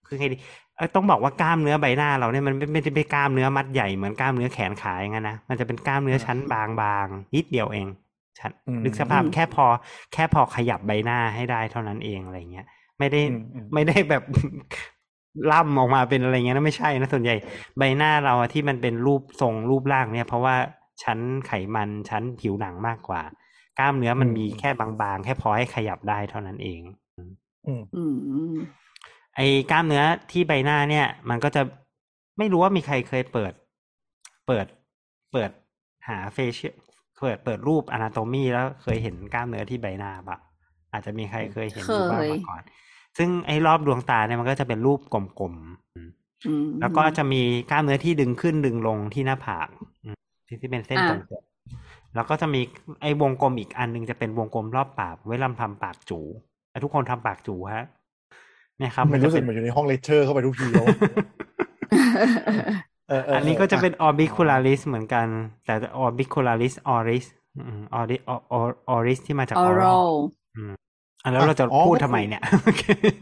[0.06, 0.36] คือไงดี
[0.76, 7.86] เอ้ยต้องบอกว่ากล้ามเนื้อใบหน้าเราเนี่ยมันไม่ไม่ได้เป็นกล้ามเนื้อมัดใหญ่เหมือนกล้ามเนื้อแขนขาอย่างนั้นนะมันจะเป็นกล้ามเนื้อชั้นบางๆนิดเดียวเอง
[8.38, 9.66] ชั้นอืมนึกสภาพอืมแค่พอ
[10.12, 12.66] แค่พอขยับใบหน้าให้ได้เท่านั้นเองอะไรเงี้ย
[12.98, 14.22] ไม่ได้อืมอืมไม่ได้แบบ
[15.52, 17.36] ล่ำออกมาเป็นอะไรเงี้ยนะไม่ใช่นะส่วนใหญ่
[17.78, 20.56] ใบหน้าเราอะที่มันเป็นรูปทรงรูปร่างเนี่ย เพราะว่า
[21.02, 23.22] ชั้นไขมันชั้นผิวหนังมากกว่า
[23.78, 26.80] กล้ามเนื้อมันอืมมีแค่บางๆ แค่พอให้ขยับได้เท่านั้นเอง
[27.66, 28.02] อืมอื
[28.52, 28.54] ม
[29.36, 31.62] ไอ้กล้ามเนื้อที่ใบหน้าเนี่ย มันก็จะ
[32.38, 33.52] ไม่รู้ว่ามีใครเคยเปิด
[34.46, 34.66] เปิด
[35.32, 35.50] เปิด
[36.08, 36.72] หาเฟเชีย
[37.18, 40.38] เปิดเปิดรูปอนาโตมีแล้วเคยเห็นกล้ามเนื้อที่ใบหน้าปะ
[40.92, 42.62] อาจจะมีใครเคยเห็นอยู่บ้างเคยมาก่อน
[43.18, 46.08] ซึ่งไอ้รอบดวงตาเนี่ยมันก็จะเป็นรูปกลมๆอืม
[46.46, 49.68] อืมแล้วก็จะมีกล้ามเนื้อที่ดึงขึ้นดึงลงที่หน้าผาก
[50.04, 52.60] อืมที่ที่เป็นเส้นอ่าตรงๆแล้วก็จะมี
[53.02, 56.20] ไอ้วงกลมอีกอันหนึงจะเป็นวงกลมรอบปากไว้ลำทำปากจู
[56.70, 57.84] แล้วทุกคนทำปากจูฮะ
[58.78, 60.86] เนี่ยครับมันจะรู้สึเป็กเหมือนอยู่ในห้องเลคเชอร์เข้าไปทุกทีแล้ว
[63.10, 65.26] อะเออเอันนี้ก็จะเป็น orbicularis เหมือนกัน
[65.64, 67.24] แต่ orbicularis oris
[67.56, 68.20] อืม oris
[68.94, 70.08] oris ที่มาจาก oral oral
[70.56, 70.72] อืม
[71.22, 72.42] อะแล้วเราจะอ๋อพูดก็คือทำไมเนี่ย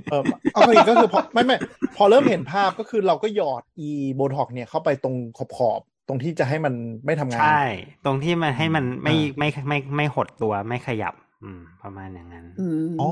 [0.09, 1.57] เออเอาก็ก็คือพอไม่ไม่
[1.97, 6.75] พอเริ่มเห็นภาพก็คือเราก็หยอดอีโบท็อกเนี่ยเข้าไปตรงขอบขอบๆตรงที่จะให้มัน
[7.07, 7.61] ไม่ทำงาน ใช่
[8.05, 13.05] ตรงที่มันให้มันไม่อ่าไม่ไม่ไม่ไม่หดตัวไม่ขยับ อืม ประมาณอย่างนั้นอืมอ๋อ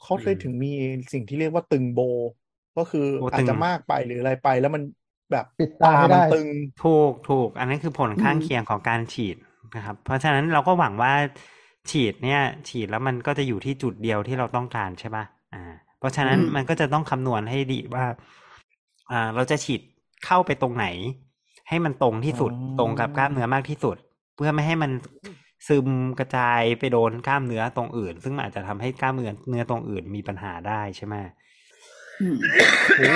[0.00, 0.68] เขาเลยถึงมี
[1.12, 2.00] สิ่งที่เรียกว่าตึงโบ
[2.76, 4.82] ก็คือโบตึงอาจจะมากไปหรืออะไรไป แล้วมัน
[5.30, 6.46] แบบปิดตาไม่มัได้ตึง
[6.84, 9.36] ถูกถูก อันนั้นคือผลข้างเคียงของการฉีด
[9.76, 11.12] นะครับ เพราะฉะนั้นเราก็หวังว่า
[11.90, 15.64] ฉีดเนี่ย ฉีดแล้วมันก็จะอยู่ที่จุดเดียวที่เราต้องการใช่ป่ะอ่า
[15.98, 18.04] เพราะฉะนั้นอืมมันก็จะต้องคำนวณให้ดีว่า
[19.10, 19.80] อ่า เราจะฉีด
[20.26, 20.86] เข้าไปตรงไหน
[21.68, 23.96] ให้มันตรงที่สุดอ๋อตรงกับกล้ามเนื้อมากที่สุด
[24.36, 24.90] เพื่อไม่ให้มัน
[25.68, 25.88] ซึม
[26.18, 31.14] กระจายไปโดนกล้ามเนื้อตรงอื่น ซึ่งมันอาจจะทำให้กล้ามเนื้อเนื้อตรงอื่นมีปัญหาได้ใช่ไหม
[32.20, 32.36] อืม
[32.96, 33.08] โอ้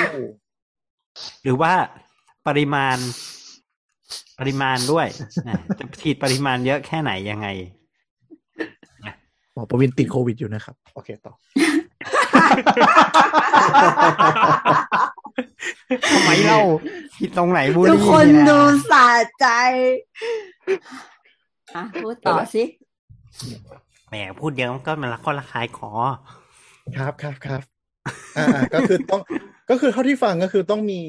[1.43, 1.73] หรือว่า
[2.47, 2.97] ปริมาณ
[4.39, 5.07] ปริมาณด้วย
[5.49, 7.49] นะจะฉีดปริมาณเยอะแค่ไหนยังไง
[9.53, 11.33] หมอประวินติดโควิดอยู่นะครับ โอเคต่อ
[16.13, 16.61] ทำไมเล่า
[17.19, 18.59] ผิดตรงไหนบูลทุกลี่คนเยะดู
[18.91, 19.07] สะ
[19.41, 19.47] ใจ
[21.75, 22.63] อะพูดต่อสิ
[24.09, 25.91] แหมพูดเยอะก็มันละคนละคายคอ
[26.97, 27.61] ครับครับครับ
[28.37, 29.21] อ่าอ่าก็คือต้อง
[29.71, 31.01] ก็คือเท่าที่ฟังก็คือต้องมี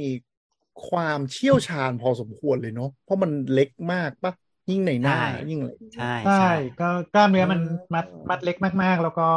[0.90, 4.34] ความเชี่ยวชาญพอสมควรเลยเนาะเพราะมันเล็กมากปะ
[4.70, 9.28] ยิ่งในหน้าใช่ยิ่งอะไรใช่ใช่ใช่ก็กล้ามเนื้อมันอืมมัดมัดเล็กมากๆ แล้วก็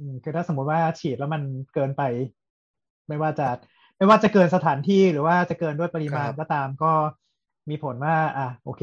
[0.00, 1.42] อืมคือถ้าสมมติว่าฉีดแล้วมัน
[1.74, 2.02] เกินไป
[3.08, 3.48] ไม่ว่าจะ
[3.98, 6.92] ไม่ว่าจะเกินสถานที่หรือว่าจะเกินด้วยปริมาณก็ตามก็
[7.70, 8.82] มีผลว่า อะโอเค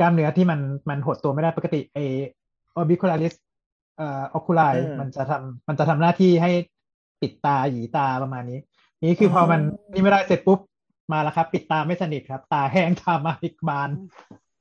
[0.00, 1.98] กล้ามเนื้อที่มันมันหดตัวไม่ได้ปกติไอ
[2.78, 3.34] orbicularis
[3.96, 6.50] เอ่อ oculari มันจะทำมันจะทำหน้าที่ให้
[7.20, 8.60] ปิดตาหยีตาประมาณนี้
[9.02, 9.60] นี่คือพอมัน
[9.92, 10.58] นี่ไม่ได้เสร็จปุ๊บ
[11.12, 13.90] มาแล้วครับ ปิดตาไม่สนิทครับ ตาแห้งตามาอีกบาน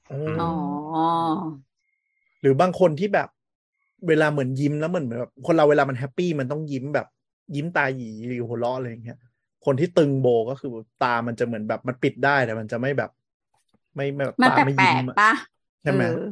[0.08, 0.52] โอ้อ๋อ
[2.42, 3.30] หรือบางคนที่แบบ
[4.08, 7.08] เวลาเหมือนยิ้มแล้วเหมือนแบบคนเราเวลามันแฮปปี้มันต้องยิ้มแบบ
[7.56, 9.18] ยิ้มตาหยีหรือหัวเราะอะไรอย่างเงี้ย
[9.66, 10.72] คนที่ตึงโบก็คือ
[11.04, 13.12] ตามันจะเหมือนแบบมันปิดได้แต่มันจะไม่แบบ
[13.96, 15.32] ไม่ไม่แบบมันตาแปไม่ลยิ้กมอะๆปะ
[15.84, 16.30] ใช่ไหมเออ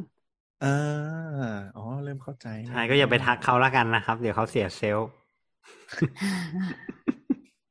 [0.64, 5.08] อ่าอ๋อเริ่มเข้าใจใช่ก็อย่าไปทักเขาละกันนะครับ เดี๋ยวเขาเสียเซลล์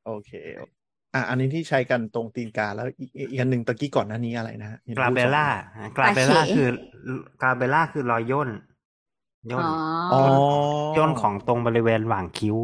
[0.06, 0.30] โอเค
[1.14, 5.46] อะอันนี้ที่ใช้กันตรงตีนกา แล้วอีกอีกอันหนึ่งตะกี้ก่อนหน้านี้อะไรนะฮะห็นกรารูปเบสองล่า
[5.76, 6.68] อันกราเบล่าโอเคคือ
[7.42, 8.48] กราเบล่าคือรอยย่น
[9.52, 9.72] ย่นอ๋อ
[10.12, 10.22] อ๋อ
[10.96, 12.56] ย่นของตรงบริเวณหว่างคิ้ว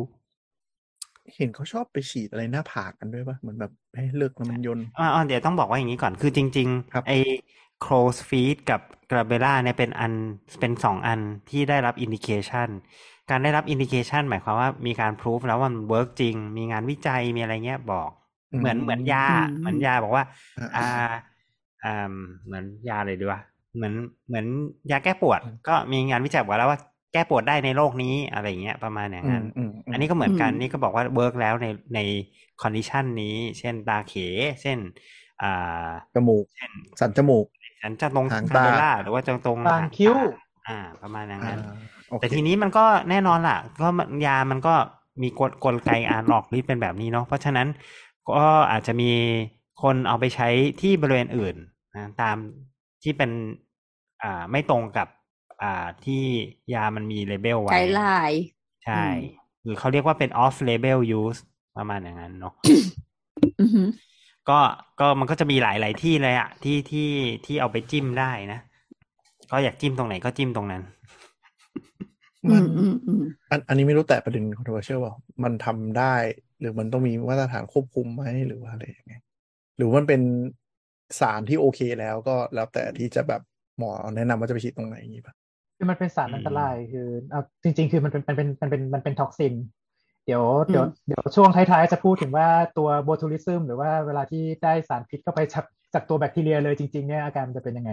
[1.37, 7.19] เห็นเขาชอบไปฉีดอะไรหน้าผากกันด้วยปะเหมือนแบบให้เลิกแล้วมันยนอ่าๆเดี๋ยวต้องบอกว่าอย่างนี้ก่อนคือจริงครับๆไอ้
[7.85, 10.13] crow's feet กับกราเบล่าเนี่ยเป็นอัน
[10.61, 12.69] เป็นสองอันที่ได้รับ indication
[13.31, 18.11] การได้รับ indication หมายความว่ามีการ proof แล้วว่ามัน work จริง มีงานวิจัยมีอะไรเงี้ยบอก
[18.59, 20.25] เหมือนเหมือนยาอืมเหมือนยาบอกว่า
[20.59, 20.81] อ่า อ่า
[21.85, 22.13] อ่า
[22.47, 23.41] เหมือนยาเลยดีว่า
[23.77, 23.95] เหมือน
[24.29, 24.47] เหมือน
[24.91, 26.81] ยาแก้ปวด ก็มีงานวิจัยบอกแล้วว่า
[27.13, 31.99] แก้ปวดได้ในโรคนี้อะไรเงี้ยประมาณอย่างอืนั้มนอืมอันนี้ก็เหมือนกันอืมนี่ก็บอกว่า work แล้วในใน
[32.63, 34.15] condition นี้ เช่นตาเข
[34.63, 34.79] เช่น
[35.43, 37.47] อ่าจมูก เช่น สันจมูก
[37.83, 40.17] ฉันจะตรงหางคาตาเบล่าหรือว่าจะตรงตางคิ้ว
[40.69, 41.61] อ่า ประมาณอย่างนั้นอ่า
[42.11, 44.75] โอเคแต่ทีนี้มันก็แน่นอนล่ะ ก็มันยามันก็
[45.23, 47.69] มีกลกลไกการออกฤทธิ์เป็นแบบนี้เนาะเพราะฉะนั้น
[48.29, 49.13] ก็อาจจะมี
[49.83, 50.49] คนเอาไปใช้
[50.81, 51.57] ที่บริเวณอื่น
[51.97, 52.37] นะตาม
[53.03, 53.31] ที่เป็น
[54.23, 55.09] อ่าไม่ตรงกับ
[55.63, 56.23] อ่าที่
[56.75, 58.43] ยามันมีเลเบลไว้ไกด์ไลน์
[58.85, 61.41] ใช่อืมหรือเขาเรียกว่าเป็น off label use
[61.77, 62.55] ประมาณอย่างนั้นเนาะ
[63.61, 63.89] อือหือ
[64.49, 64.59] ก็
[65.01, 67.11] ก็มันก็จะมีหลายหลายที่เลยอะที่ที่
[67.47, 68.61] ที่เอาไปจิ้มได้นะ
[69.51, 70.83] ก็อยากจิ้มตรงไหนก็จิ้มตรงนั้น
[72.45, 76.15] อืมอืมอืมอันอันนี้ไม่รู้แต่ประเด็น controversial ว่ามันทำได้
[76.61, 79.15] หรือมันต้องมีมาตรฐานควบคุมไหมหรือว่าอะไรยังไง
[79.77, 80.21] หรือมันเป็น
[81.21, 83.43] สารที่โอเคแล้วก็แล้วแต่ที่จะแบบ
[83.79, 85.35] หมอแนะนำว่าจะไปฉีดตรงไหนอย่างนี้ป่ะ
[85.77, 89.55] คือมันเป็นสารอันตรายคือเอาจริง ๆ คือมันเป็นมันเป็นมันเป็นมันเป็น toxin
[90.27, 97.93] เดี๋ยวเดี๋ยวเดี๋ยวช่วงท้ายๆ จะพูดถึงว่าตัว botulism หรือว่าเวลาที่ได้สารพิษเข้าไปจากจากตัวแบคทีเรียเลยจริง ๆ เนี่ยอาการมันจะเป็นยังไง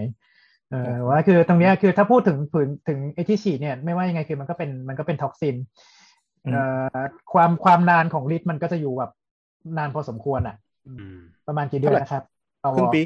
[0.71, 5.55] เออว่าคือตรงเนี้ยคือถ้าพูดถึงถึงถึงไอที่ฉีดเนี่ยไม่ว่ายังไงคือมันก็เป็นมันก็เป็น toxin
[7.33, 9.12] ความความนานของฤทธิ์มันก็จะอยู่แบบ
[9.77, 10.55] นานพอสมควรอะ
[10.88, 11.15] อืม
[11.47, 12.23] ประมาณกี่เดือนนะครับ
[12.62, 13.01] เอาครึ่งปี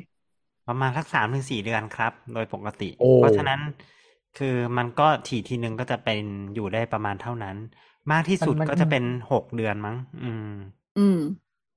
[0.68, 3.60] ประมาณสักสามถึงสี่เดือนครับ โดยปกติโอ้เพราะฉะนั้น
[4.38, 6.24] คือมันก็ฉีดทีนึงก็จะเป็น
[6.56, 7.56] อยู่ได้ประมาณเท่านั้น
[8.12, 10.54] มากที่สุดก็จะเป็นหกเดือนมั้ง อืม
[11.00, 11.20] อืม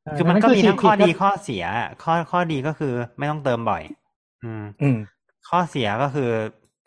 [0.05, 1.64] เออคือมันก็มีฉีทั้งข้อฉีดีข้อเสีย
[2.03, 3.83] ข้อข้อดีก็คือไม่ต้องเติมบ่อย
[4.44, 4.98] อืม อืม
[5.48, 6.31] ข้อเสียก็คือ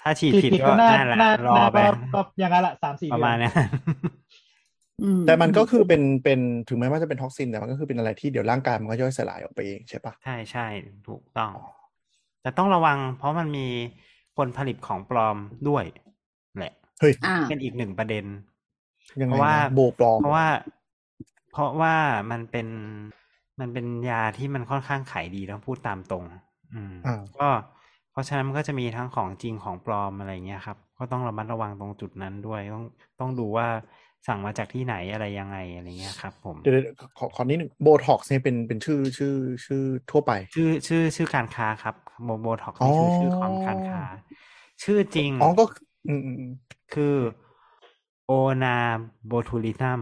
[0.02, 4.27] ถ้าฉีดฉีดผิดผิดก็ก็น่านั่นแหละน่ารอน่าไปก็ก็อย่างนั้นละสามสี่ประเดือมาณนเนี้ยอืม
[5.28, 10.68] แต่มันก็คือเป็นเป็นถึงแม้ว่าจะเป็น toxin แต่มันก็คือเป็นอะไรที่เดี๋ยวร่างกายมันก็ย่อยสลายออกไปเองใช่ปะใช่ใช่
[11.08, 11.52] ถูกต้อง
[12.42, 13.68] แต่ต้องระวัง เพราะมันมี
[14.38, 15.84] คนผลิตของปลอมด้วย
[16.58, 18.26] แหละเฮ้ยอ่าเป็นอีกหนึ่งประเด็น
[19.22, 20.48] ยังไงเพราะว่านะโบปลอม เพราะว่า
[21.52, 21.96] เพราะว่า
[22.32, 22.68] มันเป็น
[23.60, 26.24] มันเป็นยาที่มันค่อนข้างขายดีต้องพูดตามตรง
[26.74, 27.50] อืมอ่าก็
[28.12, 32.84] เพราะฉะนั้นมันก็จะมีทั้งของจริงของปลอมอะไรเงี้ยครับ ก็ต้องระมัดระวังตรงจุดนั้นด้วยต้อง
[33.20, 33.68] ต้องดูว่า
[34.28, 39.36] สั่งมาจากที่ไหนอะไรยังไงอะไรเงี้ยครับ ผมเดี๋ยวเดี๋ยวขอขอนิดนึงโบท็อกซ์เนี่ยเป็นเป็นชื่อชื่อ
[39.66, 44.04] ชื่อทั่วไป ชื่อชื่อชื่อการค้าครับโมโบท็อกนี่คือชื่อของการค้า
[44.84, 45.64] ชื่อจริงอ๋อก็
[46.08, 46.54] อืมอืมอืม
[46.94, 47.16] คือ
[48.26, 50.02] onabotulinum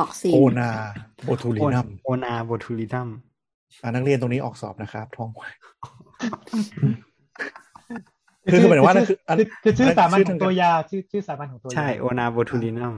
[0.00, 0.70] toxin ona
[1.24, 3.08] botulinum onabotulinum
[3.82, 5.48] อ่านักเรียนตรงนี้ออกสอบนะครับท่องไว้
[8.50, 12.94] คือคือหมายถึงว่านั่นคืออันคือคือชื่อสามัญชื่อขทาองงตัวยาชื่อชื่อสามัญของตัวยาใช่โอนาโบทูลินัม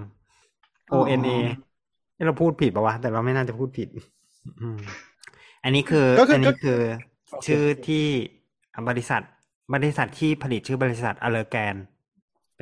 [0.90, 1.30] O N A
[2.26, 3.88] เราพูดผิดปะวะ แต่เราไม่น่าจะพูดผิด
[4.60, 4.78] อืม
[5.64, 6.78] อันนี้คือก็คืออันก็นี้คือ
[7.46, 8.06] ชื่อที่
[8.88, 9.22] บริษัท
[9.74, 11.76] บริษัทที่ผลิตชื่อบริษัทอเลอร์แกน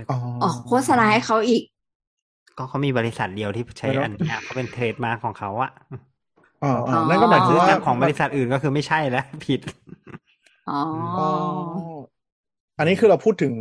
[0.08, 1.62] อ๋อออกโฆษณาให้เขาอีก
[2.56, 5.70] ก็เขามีบริษัทเดียวที่ใช้อันเนี้ยเขาเป็นเทรดมาร์คของเขาอะ
[6.62, 9.60] อ๋ออ๋ออ๋อนั่นก็หมายถึคือว่าจากของบริษัทอื่นก็คือไม่ใช่แล้วผิด
[10.66, 11.86] อ๋ออ๋อ
[12.78, 13.54] อันนี้คือเราพูดถึง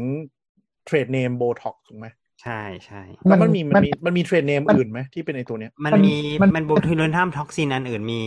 [0.86, 2.08] trade name โบท็อกถูกไหม
[2.46, 8.22] ใช่ใช่แล้วมันมีมันมีมันมี trade name อื่นไหมที่เป็นไอตัวเนี้ย มันมันมีมันมัน botulinum toxin อันอื่นมี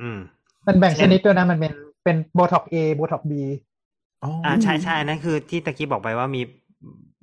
[0.00, 0.18] อืม
[0.66, 1.72] มันแบ่งเช่ชนิดด้วยนะมันเป็น
[2.04, 3.42] เป็นโบท็อก A โบท็อก B
[4.22, 6.42] อ๋ออ่าใช่ใช่นั่นคือที่ตะกี้บอกไปว่ามี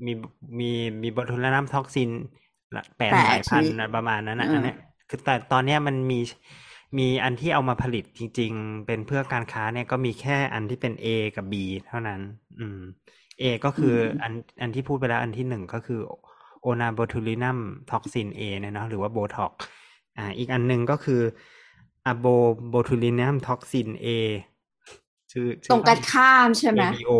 [0.05, 0.11] มี
[0.59, 0.71] มี
[1.03, 2.09] มี botulinum toxin
[2.97, 4.77] แปดแปดสายพันชนิดนะประมาณนั้นนะอืมอันเนี้ย
[5.09, 6.19] คือแต่ตอนเนี้ยมันมี
[6.97, 11.53] มีอันที่เอามาผลิตจริง ๆ เป็นเพื่อการค้าเนี่ยก็มีแค่อันที่เป็น A กับ B
[11.87, 12.21] เท่านั้น
[12.59, 12.79] อืม
[13.41, 15.99] A ก็คือออันอันที่พูดไปแล้วอันที่หนึ่งก็คือ
[16.65, 19.51] onabotulinum toxin A เนี่ยเนาะหรือว่าโบท็อก
[20.17, 21.21] อ่าอีกอันหนึ่งก็คือ
[22.05, 22.25] อะโบ
[22.69, 24.07] โบทูลินัมท็อกซิน A
[25.31, 27.11] ชื่อชื่อตรงกันข้ามใช่ไหม ABO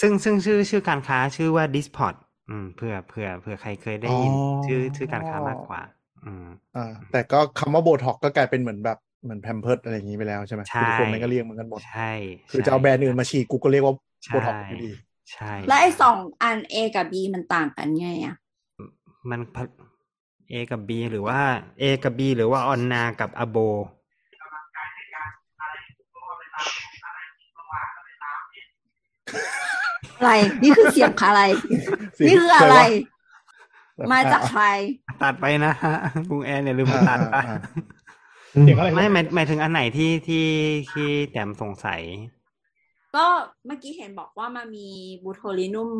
[0.00, 2.14] ซึ่งซึ่งชื่อชื่อการค้าชื่อว่า Disport
[2.48, 4.32] อืมเผื่อเผื่อเผื่อใครเคยได้ยิน
[4.66, 5.80] ชื่อชื่อการค้ามากกว่า
[6.24, 12.12] อืมอ่าแต่ก็คำว่าโบท็อกก็กลายเป็นเหมือนแบบเหมือนแพมเพิร์ดอะไรอย่างนี้ไปแล้วใช่ไหมใช่คือทุกคนมันก็เรียกเหมือนกันหมด ใช่
[12.50, 13.94] คือจะเอาแบรนด์อื่นมาฉีกกูก็เรียกว่า
[14.28, 14.90] โบท็อกใช่อยู่ดี
[15.32, 18.36] ใช่ แล้วไอ้สองอัน A กับ B มันต่างกันไงอะ
[19.30, 19.68] มันผล
[20.50, 21.40] A กับ B หรือว่า
[21.80, 23.58] A กับ B หรือว่าออนนากับอโบ
[30.18, 31.42] อะไร นี่คือเสียงอะไร
[32.28, 32.80] นี่คืออะไร
[34.12, 34.64] มาจากใคร
[35.22, 35.94] ตัดไปนะฮะ
[36.30, 37.58] ลุงแอนอย่าลืมอ่าตัดไปอ่าอ่า
[38.60, 40.46] เสียงอะไรไม่หมายหมายถึงอันไหนที่ที่
[40.92, 42.02] ที่แต้มสงสัย
[43.16, 43.26] ก็
[43.66, 44.88] เมื่อกี้เห็นบอกว่ามันมี
[45.24, 45.90] บูโทลินุม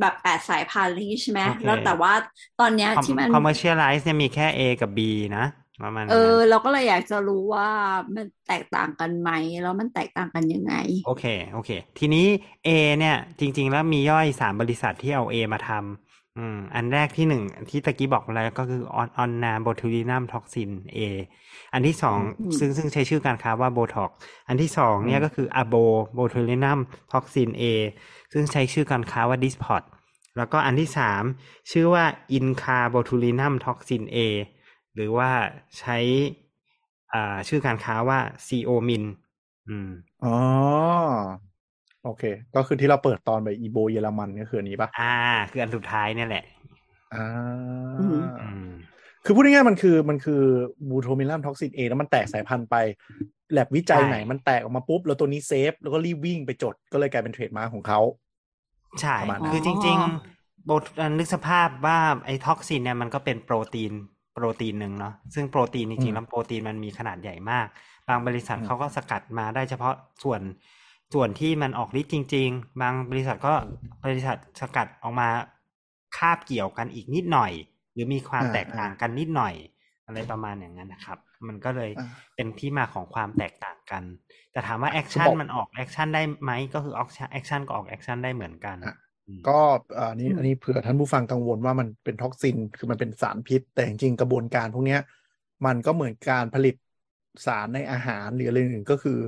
[0.00, 2.12] แบบแปดสายพันธุ์อะไรอย่างงี้ใช่ไหมโอเคแล้วแต่ว่า
[2.60, 4.98] ตอนเนี้ยที่มัน commercialize เนี่ยมีแค่ A กับ B
[5.36, 5.44] นะ
[5.84, 7.68] ประมาณเอนั้นอเราก็เลยอยากจะรู้ว่า
[8.14, 9.30] มันแตกต่างกันไหม
[9.62, 10.74] แล้วมันแตกต่างกันยังไง
[11.06, 12.26] โอเค โอเค ทีนี้
[12.66, 16.07] A เนี่ย จริง ๆ แล้วมีย่อยสามบริษัทที่เอา A มาทำ
[16.38, 20.98] อืมอันแรกที่หนึ่งที่ตะกี้บอกไปแล้วก็คือออนออนนาโบทูลินัมท็อกซิน A
[21.72, 24.10] อันที่สองอืมซึ่งซึ่งใช้ชื่อการค้าว่าโบท็อก
[24.48, 25.74] อันที่สองเนี่ยก็คืออะโบ
[26.14, 26.78] โบทูลินัม
[27.12, 27.62] ท็อกซิน A
[28.32, 29.82] ซึ่งใช้ชื่อการค้าว่า Dysport
[30.36, 31.22] แล้วก็อันที่สาม
[31.70, 34.18] ชื่อว่าอินคาโบทูลินัมท็อกซิน A
[34.94, 35.30] หรือว่า
[35.78, 35.98] ใช้
[37.14, 39.04] อ่าชื่อการค้าว่า Xeomin
[39.68, 39.90] อืม
[40.24, 40.36] อ๋อ
[42.08, 42.24] โอเค
[42.56, 45.14] ก็คือที่เราเปิดตอนไปอีโบเยอรมันก็คืออันนี้ปะอ่า
[45.50, 46.44] คืออันสุดท้ายเนี่ยแหละ
[47.14, 47.26] อ่า
[48.00, 48.68] อืมอืม
[49.24, 50.42] คือพูดง่ายๆมันคือมันคือ
[50.88, 52.76] botulinum toxin A แล้วมันแตกสายพันธุ์ไป
[53.52, 58.00] แลบวิจัยใช่ไหมมันแตกออกมาปุ๊บ แล้วตัวนี้ safe แล้วก็รีบวิ่งไปจดก็เลยกลายเป็น trademark ของเขา
[59.00, 60.84] ใช่ประมาณนั้นคือจริงๆโบท
[61.18, 63.92] นึกสภาพว่าไอ้ toxin เนี่ยมันก็เป็นโปรตีน
[64.34, 67.66] โปรตีนหนึ่งเนาะซึ่งโปรตีนจริงๆแล้วโปรตีนมันมีขนาดใหญ่มาก
[68.08, 70.40] บางบริษัทเขาก็สกัดมาได้เฉพาะส่วน
[71.14, 73.52] ส่วนที่มันออกฤทธิ์จริง ๆ บางบริษัทก็
[74.04, 75.28] บริษัทสกัดออกมา
[76.16, 77.52] คาบเกี่ยวกันอีกนิดหน่อย
[77.92, 79.54] หรือมีความแตกต่างกันนิดหน่อย
[80.06, 84.02] อะไรประมาณอย่างนั้นนะครับ มันก็เลยอ่าเป็นที่มาของความแตกต่างกัน
[84.52, 88.94] แต่ถามว่า action บอกมันออก action ได้ไหมก็คือออก action ก็ออก action ได้เหมือนกันอะ
[89.28, 89.58] อืมก็
[89.94, 95.00] เอ่อนี่อันนี้เผื่อท่านผู้ฟังกังวลว่ามันเป็นท็อกซินคือมันเป็นสารพิษ แต่จริงๆกระบวนการพวกเนี้ย
[95.66, 96.74] มันก็เหมือนการผลิต
[97.46, 99.18] สารในอาหารหรืออะไรอื่นก็คือ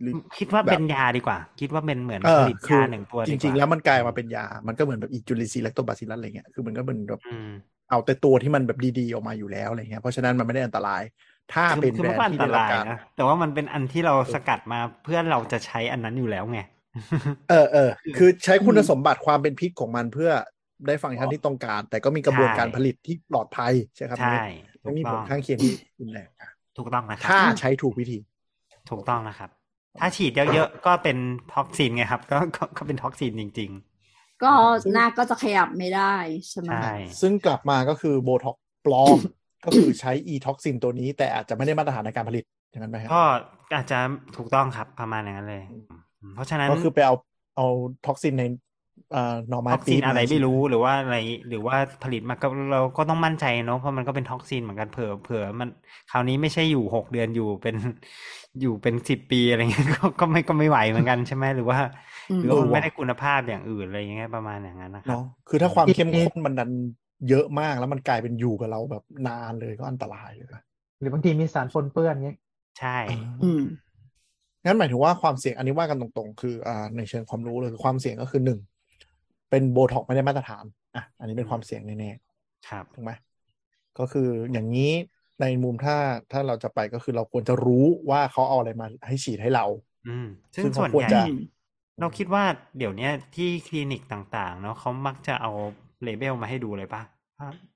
[0.00, 7.48] หรือคิดว่าแบบเป็นยาดีกว่า คิดว่าเป็นเหมือนเอผอลิตคือยาหนึ่งตัวจดีกริงๆว่าแล้วมันกลายมาเป็นยา มันก็เหมือนแบบอีจูลินซีแลคโตบาซิลัสอะไรเงี้ยคือมันก็เหมือนแบบอืม
[7.88, 11.02] เอาแต่ตัวที่มันแบบดีๆ ออกมาอยู่แล้วอะไรเงี้ยเพราะฉะนั้นมันไม่ได้อันตราย
[11.52, 16.60] ถ้าคือเป็นคือแบรมันนก็อัด์นที่ตได้รับรายการนะแต่ว่ามันเป็นอันที่เราสกัดมาเพื่อเราจะใช้อันนั้นอยู่แล้วไง
[17.48, 20.30] เออเออคือใช้คุณสมบัติความเป็นพิษของมันเพื่อ
[20.86, 24.34] ได้ฟังก์ชันที่ต้องการ แต่ก็มีกระบวนการใช่ผลิตที่ปลอดภัยใช่ครับใช่
[24.82, 28.18] ไม่ถูมีกผต้ลองข้างเคียงที่รุนแรงอะถูกต้องนะครัถ้าใช้ถูกวิธี
[28.88, 29.50] ถูกต้องนะครับ
[30.00, 31.16] ถ้าฉีดเยอะๆก็เป็น
[31.54, 33.70] toxin ไงครับ ก็ก็ก็เป็น toxin จริง
[34.42, 34.52] ก็
[34.94, 36.14] หน้าก็จะขยับไม่ได้
[36.50, 38.56] ใช่ๆไหมใช่ซึ่งกลับมาก็คือโบท็อก
[38.86, 39.18] ปลอม
[39.64, 43.22] ก็คือใช้อี toxin ตัวนี้ แต่อาจจะไม่ได้มาตรฐานในการผลิตอย่างนั้นไหมครับก็
[43.74, 43.98] อาจจะ
[44.36, 45.62] ถูกต้องครับประมาณอย่างนั้นเลย
[46.34, 47.14] เพราะฉะนั้นก็คือไปเอา
[47.56, 47.66] เอา
[48.06, 48.44] toxin ใน
[49.12, 51.16] เอ่อหน่อไม้ท็อกซิปี๊นบอะไรมาไม่รู้หรือว่าอะไร
[51.48, 55.68] หรือว่าผลิตมาก็เราก็ต้องมั่นใจเนอะเพราะมันก็เป็น toxin เหมือนกันเผื่อเผื่อมัน
[56.10, 57.76] คราวนี้ไม่ใช่อยู่หกเดือนอยู่เป็น
[58.60, 61.78] อยู่เป็นสิบปีอะไรเงี้ยก็ก็ไม่ก็ไม่ไหวเหมือนกันใช่ไหมหรือว่า
[62.30, 66.70] อืมหรือว่ามันไม่ได้คุณภาพอย่างอื่นอะไรอย่างเงี้ยประมาณอย่างนั้นนะครับเนาะคือถ้าความเข้มข้นมันดัน
[67.28, 70.62] เยอะมากแล้วมันกลายเป็นอยู่กับเราแบบนานเลยก็อันตรายเลยนะ
[71.00, 72.38] หรือบางทีมีสารปนเปื้อนเงี้ย
[72.78, 72.98] ใช่
[73.42, 73.62] อืม
[74.64, 78.58] งั้นหมายถึงว่าความเสี่ยงอันนี้ว่ากันตรงๆ คืออ่าในเชิงความรู้เลยคือความเสี่ยงก็คือหนึ่ง
[79.50, 80.64] เป็นโบท็อกไม่ได้มาตรฐาน
[80.96, 82.10] อะอันนี้เป็นความเสี่ยงแน่
[82.68, 83.12] ครับๆถูกไหม
[83.98, 84.92] ก็คืออย่างนี้
[85.40, 85.96] ในมุมถ้า
[86.30, 89.64] ถ้าเราจะไปก็คือเราควรจะรู้ว่าเขาเอาอะไรมาให้ฉีดให้เรา
[90.06, 91.20] อืม ซึ่งซึ่งส่วนเขาควรใหญ่จะ
[92.00, 92.44] เราคิดว่า
[92.78, 95.50] เดี๋ยวเนี้ยที่คลินิกต่าง ๆ เนาะเขามักจะเอา
[96.02, 97.02] เลเบลมาให้ดูเลยป่ะ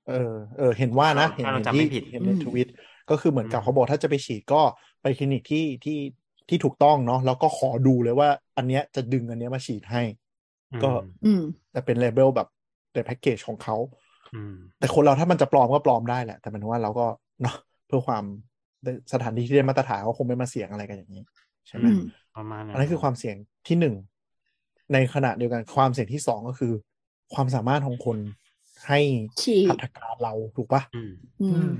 [0.05, 0.13] เออ
[0.55, 2.67] เออ เห็นว่านะถ้าเห็นเราเห็นจำไม่ที่ผิดเห็นในอืมทวิต
[3.09, 4.61] ก็คือเหมือนกับอืมเขาบอกถ้าจะไปฉีดก็
[5.01, 5.93] ไปคลินิกที่ที่
[6.49, 10.01] ที่ถูกต้องเนาะแล้วก็ขอดูเลยว่า อันเนี้ยจะดึงอันเนี้ยมาฉีดให้
[10.83, 11.41] ก็อืมอืม
[11.73, 12.47] จะเป็นเลเบลแบบ
[12.93, 13.75] ในแพ็กเกจของเขา
[14.33, 17.05] อืมแต่คนเราถ้ามันจะปลอมก็ปลอมได้แหละ แต่หมายถึงว่าเราก็
[17.41, 17.55] เนาะ
[17.87, 18.23] เพื่อความ
[19.13, 21.23] สถานที่ที่ได้มาตรฐานเขาคงไม่มาเสี่ยงอะไรกันอย่างนี้
[21.67, 22.01] ใช่ไหมอืม
[22.35, 23.35] ประมาณอันนั้นคือความเสี่ยง
[23.67, 23.95] ที่หนึ่ง
[24.93, 26.73] ในขณะเดียวกันความเสี่ยงที่สองก็คือ
[27.33, 28.17] ความสามารถของคน
[28.87, 28.99] ให้
[29.41, 31.73] ฉีดหัตถการเราถูกปะอืมอืม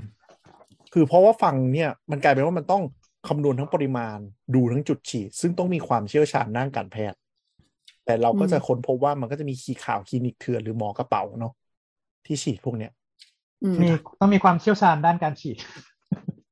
[0.92, 2.82] คือเพราะว่าฟังเนี่ย มันกลายเป็นว่ามันต้อง
[3.28, 4.18] คำนวณทั้งปริมาณ
[4.54, 7.18] ดูทั้งจุดฉีด ซึ่งต้องมีความเชี่ยวชาญด้านการแพทย์
[8.04, 11.52] แต่เราก็จะค้นพบว่ามันก็จะมีขีข่าวคลินิกเถื่อนหรือหมอกระเป๋าเนาะ
[12.26, 13.03] ที่ฉีดพวกเนี้ยอื
[13.72, 13.88] มมี
[14.20, 15.56] ต้องมีความเชี่ยวชาญด้านการฉีด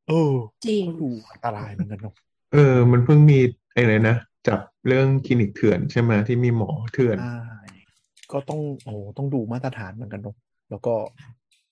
[0.09, 0.33] เออ
[0.67, 2.15] จริงก็ดูอันตรายเหมือนกันเนาะ
[2.53, 3.39] เออ มันเพิ่งมี
[3.75, 4.17] ไอ้เลยนะ
[4.49, 7.41] จับเรื่องคลินิกเถื่อนใช่ไหมที่มีหมอเถื่อนใช่
[8.33, 10.37] ก็ต้องโอ้ต้องดูมาตรฐานเหมือนกันเนาะ
[10.71, 10.95] แล้วก็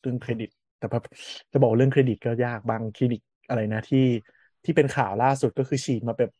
[0.00, 1.04] เรื่องเครดิต แต่แบบ
[1.52, 4.06] จะบอกเรื่องเครดิตก็ยากบางคลินิกอะไรนะที่
[4.64, 6.32] ที่เป็นข่าวล่าสุดก็คือฉีดมาแบบ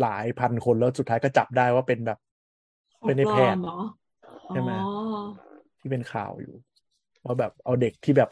[0.00, 2.18] หลายพันคนแล้วสุดท้ายก็จับได้ว่าเป็นแบบ
[3.00, 3.78] เป็นในแพทย์ของปลอมเหรอ
[4.48, 4.92] ใช่ไหมอ๋อ
[5.80, 6.54] ที่เป็นข่าวอยู่
[7.24, 8.30] ว่าแบบเอาเด็กที่แบบ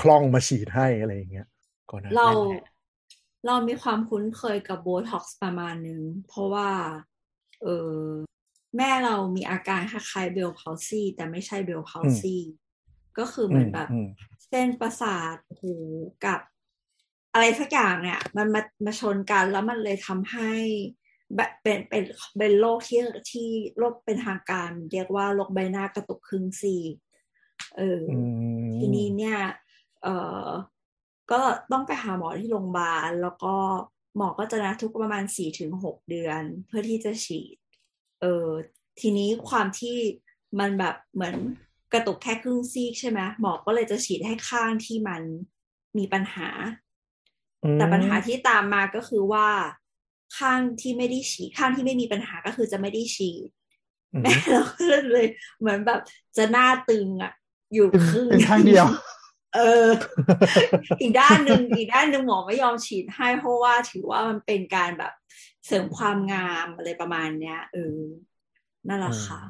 [0.00, 1.46] คล่องมาฉีดให้อะไรอย่างเงี้ย
[1.90, 2.64] ก็นะเรานั่นแหละ
[3.46, 6.70] เรามีความคุ้นเคยกับโบท็อกซ์ประมาณนึง เพราะว่า
[7.62, 8.00] เออ
[8.76, 12.36] แม่เรามีอาการคล้ายๆ Bell's palsy แต่ไม่ใช่ Bell's palsy
[13.18, 14.08] ก็คือเหมือนแบบอืม
[14.48, 15.74] เส้นประสาทหู
[16.24, 16.40] กับ
[17.32, 20.52] อะไรสักอย่างเนี่ย มันมามาชนกันแล้วมันเลยทำให้
[21.36, 22.04] แบบเป็นเป็น
[22.38, 26.94] เป็นโรคที่ที่โรคเป็นทางการ เรียกว่าโรคใบหน้ากระตุกครึ่งซีก
[27.76, 28.18] เออออื
[28.68, 29.38] มทีนี้เนี่ย
[30.02, 30.08] เอ
[30.46, 30.48] อ
[31.30, 31.40] ก็
[31.72, 33.54] ต้องไปหาหมอที่โรงพยาบาล แล้วก็
[34.16, 37.56] หมอก็จะนัดทุกประมาณสี่ถึงหกเดือน เพื่อที่จะฉีด
[38.20, 38.48] เออ
[39.00, 39.96] ทีนี้ความที่
[40.60, 41.36] มันแบบเหมือน
[41.92, 45.22] กระตุกแค่ครึ่งซีกใช่ไหมหมอก็เลยจะฉีดให้ข้างที่มัน
[45.98, 46.48] มีปัญหา
[47.74, 49.48] แต่ปัญหาที่ตามมาก็คือว่า
[50.38, 53.48] ข้างที่ไม่ได้ฉีดข้างที่ไม่มีปัญหาก็คือจะไม่ได้ฉีด
[54.12, 55.26] อืมแม่เราก็เลย
[55.60, 56.00] เหมือนแบบ
[56.36, 57.32] จะหน้าตึงอะ
[57.74, 58.86] อยู่ตึงครึ่งตึงข้างเดียว
[59.54, 59.88] เออ
[61.00, 65.12] อีกด้านหนึ่งอีกด้านหนึ่งหมอไม่ยอมฉีดให้เพราะว่าถือว่ามันเป็นการแบบ
[65.66, 67.98] เสริมความงามอะไรประมาณเนี้ยเออ
[68.88, 69.40] นั่นแหละค่ะ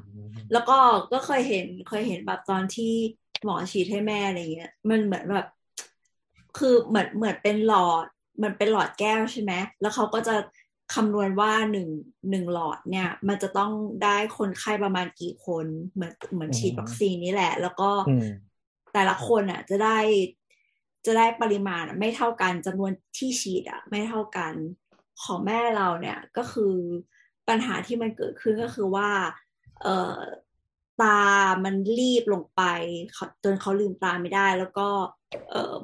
[0.53, 0.79] แล้วก็
[1.13, 2.95] ก็เคยเห็นเคยเห็นแบบตอนที่
[3.45, 5.47] หมอฉีดให้แม่อะไรเงี้ย มันเหมือนแบบ
[6.59, 10.35] คือเหมือนเหมือนเป็นหลอดเหมันเป็นหลอดแก้วใช่ไหมแล้วเขาก็จะ
[10.95, 11.89] คำนวณว่าหนึ่ง
[12.31, 13.73] หนึ่งหลอดเนี่ย มันจะต้อง
[14.03, 18.27] ได้คนไข้ประมาณกี่คนเหมือนเหมือนฉีดวัคซีนนี่แหละ แล้วก็อืม
[18.93, 19.99] แต่ละคนอะ จะได้
[21.07, 24.55] จะได้ปริมาณอะไม่เท่ากันจำนวนที่ฉีดอะ ไม่เท่ากัน
[25.23, 26.75] ของแม่เราเนี่ยก็คือ
[27.49, 29.11] ปัญหาที่มันเกิดขึ้นก็คือว่า
[29.83, 30.21] เอ่อ
[31.03, 31.21] ตา
[31.65, 32.63] มันรีบลงไป
[33.13, 34.89] เขาจนเขาลืมตาไม่ได้ แล้วก็
[35.51, 35.75] เอ่อ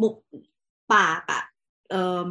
[0.00, 0.14] มุก
[0.92, 1.42] ปากอะ
[1.90, 2.30] เอ่อ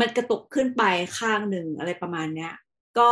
[0.00, 0.82] มันกระตุกขึ้นไป
[1.18, 2.52] ข้างหนึ่งอะไรประมาณเนี้ย
[2.98, 3.10] ก็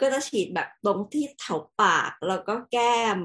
[0.00, 3.18] ก็จะฉีดแบบตรงที่แถวปากแล้วก็แก้ม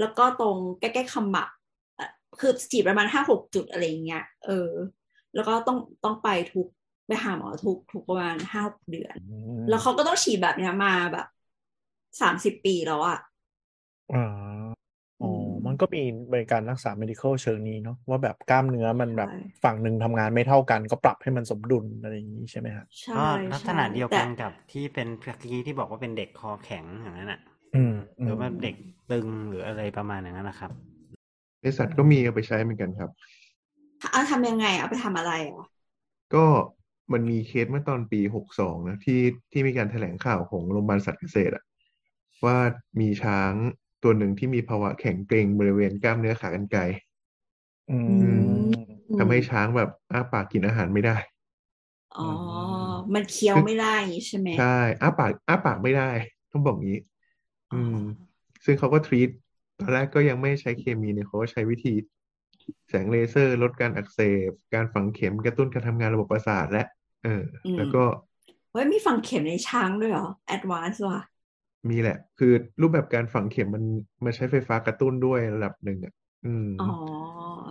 [0.00, 1.50] แล้วก็ตรงใกล้ๆขมับ
[1.98, 2.08] อะ
[2.40, 4.70] คือฉีดประมาณห้าหกจุดอะไรเงี้ย เออ
[5.34, 6.66] แล้วก็ต้องต้องไปทุก
[7.06, 9.14] ไปหาหมอทุกทุกประมาณห้าเดือน
[9.68, 11.26] แล้วเขาก็ต้องฉีดแบบเนี้ยมาแบบ
[12.20, 13.18] สามสิบปีแล้วอะ
[14.12, 14.81] อ่าอ๋อ
[15.72, 16.02] มันก็มี
[16.32, 19.32] บริการรักษา medical เชิงนี้เนาะว่าแบบกล้ามเนื้อมันแบบใช่
[19.64, 27.40] ฝั่งหนึ่งทำงานไม่เท่ากัน ก็ปรับให้มันสมดุลอะไรอย่างนี้ใช่ไหมฮะใช่ก็ลักษณะใช่เดียวแต่กันกับที่เป็นเมื่อกี้ที่บอกว่าเป็นเด็กคอแข็งอย่างนั้นอะ
[27.74, 27.92] อืม
[28.22, 28.74] หรือว่าเด็ก
[29.10, 30.70] ตึงหรืออะไรประมาณอย่างนั้นนะครับ
[31.62, 33.10] ในสัตว์ก็มีเอาไปใช้เหมือนกันครับ
[34.12, 35.66] เอาทำยังไงเอาไปทำอะไรอะ
[36.34, 36.46] ก็
[37.12, 39.20] มันมีเคสเมื่อตอนปีหกสองนะที่
[39.52, 41.64] ที่มีการแถลงข่าวของโรงพยาบาลสัตว์เกษตรอะ
[42.44, 42.58] ว่า
[43.00, 43.52] มีช้าง
[44.02, 46.80] ตัวหนึ่งที่มีภาวะแข็งเกร็งบริเวณกล้ามเนื้อขากรรไกร
[47.88, 48.36] อือืม
[48.66, 51.16] มทำให้ช้างแบบอ้าปากกินอาหารไม่ได้
[52.12, 52.22] อ๋อ
[53.14, 54.64] มันเคี้ยวไม่ได้อย่างงี้ใช่ไหมใช่
[55.00, 56.02] อ้าปากอ้าปากไม่ได้
[56.50, 56.96] ต้องบอกงี้
[57.70, 57.92] อืม
[58.64, 59.30] ซึ่งเขาก็ทรีต
[59.78, 61.90] ตอนแรกก็ยังไม่ใช้เคมีเนี่ยเขาก็ใช้วิธี
[62.88, 66.80] แสงเลเซอร์ลดการอักเสบ การฝังเข็มกระตุ้นการทำงานระบบประสาทและ
[67.22, 67.30] เออ
[67.64, 67.98] อมแล้วก็
[68.70, 71.18] เฮ้ยมีฝังเข็มในช้างด้วยเหรอแอดวานซ์ว่ะ
[71.90, 73.84] มีแหละ คือรูปแบบการฝังเข็มมัน
[74.24, 76.14] มันใช้ไฟฟ้ากระตุ้นด้วยระดับหนึ่งอะ
[76.46, 76.88] อืมอ๋อ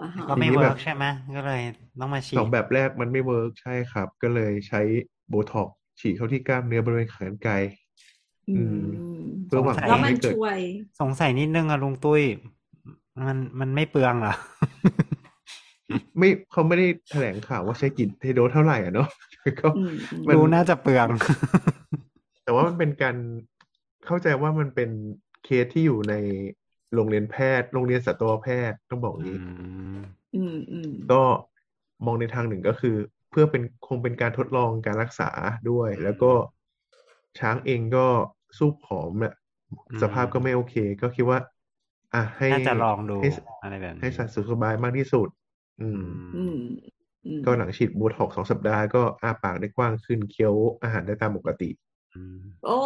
[0.02, 1.06] อ่าฮะก็ไม่ทีนี้เวิแบร์บกใช่ไหม
[1.36, 1.62] ก็เลย
[2.00, 4.82] ต้องมาฉีสองดแบบแรกมันไม่เวิร์กใช่ครับ ก็เลยใช้
[5.30, 7.54] โบท็อกซ์ฉีดเข้าที่กล้ามเนื้อบริเวณขากรรไกร
[8.50, 8.86] อือืม
[9.48, 10.58] เพื่อหวังแล้วว่ามันให้เกิดช่วย
[11.02, 12.22] สงสัยนิดนึงอะลุงตุ้ย
[13.28, 14.34] มันมันไม่เปลืองเหรอ
[16.18, 19.08] ไม่เขาไม่ได้แถลงข่าวว่าใช้กี่เทโดสเท่าไหร่อะเนาะ
[19.62, 21.08] ก็อืมอืมมันดูน่าจะเปลือง
[22.44, 23.16] แต่ว่ามันเป็นการ
[24.06, 24.90] เข้าใจว่ามันเป็น
[25.44, 26.14] เคสที่อยู่ใน
[26.96, 29.40] โรงเรียนแพทย์ โรงเรียนสัตวแพทย์ต้องบอกอย่างนี้
[30.36, 31.22] อืมอืมก็
[32.06, 32.96] มองในทางหนึ่งก็คือ
[33.32, 35.30] เพื่อเป็นคงเป็นการทดลองการรักษา
[35.70, 36.32] ด้วย แล้วก็
[37.40, 38.08] ช้างเองก็
[38.58, 39.34] สู้ผอมเนี่ย
[39.90, 41.40] อืมสภาพก็ไม่โอเค ก็คิดว่า
[42.14, 43.30] อะให้น่าจะลองดูให้
[43.64, 45.28] อะไรแบบนี้ให้สัตว์สุขสบายมากที่สุด
[45.82, 46.04] อืม
[46.38, 46.60] อืม
[47.26, 51.91] อืมก็หลังฉีดโบท็อกซ์สองสัปดาห์ก็อ้าปากได้กว้างขึ้นเคี้ยวอาหารได้ตามปกติอืม
[52.66, 52.78] โอ้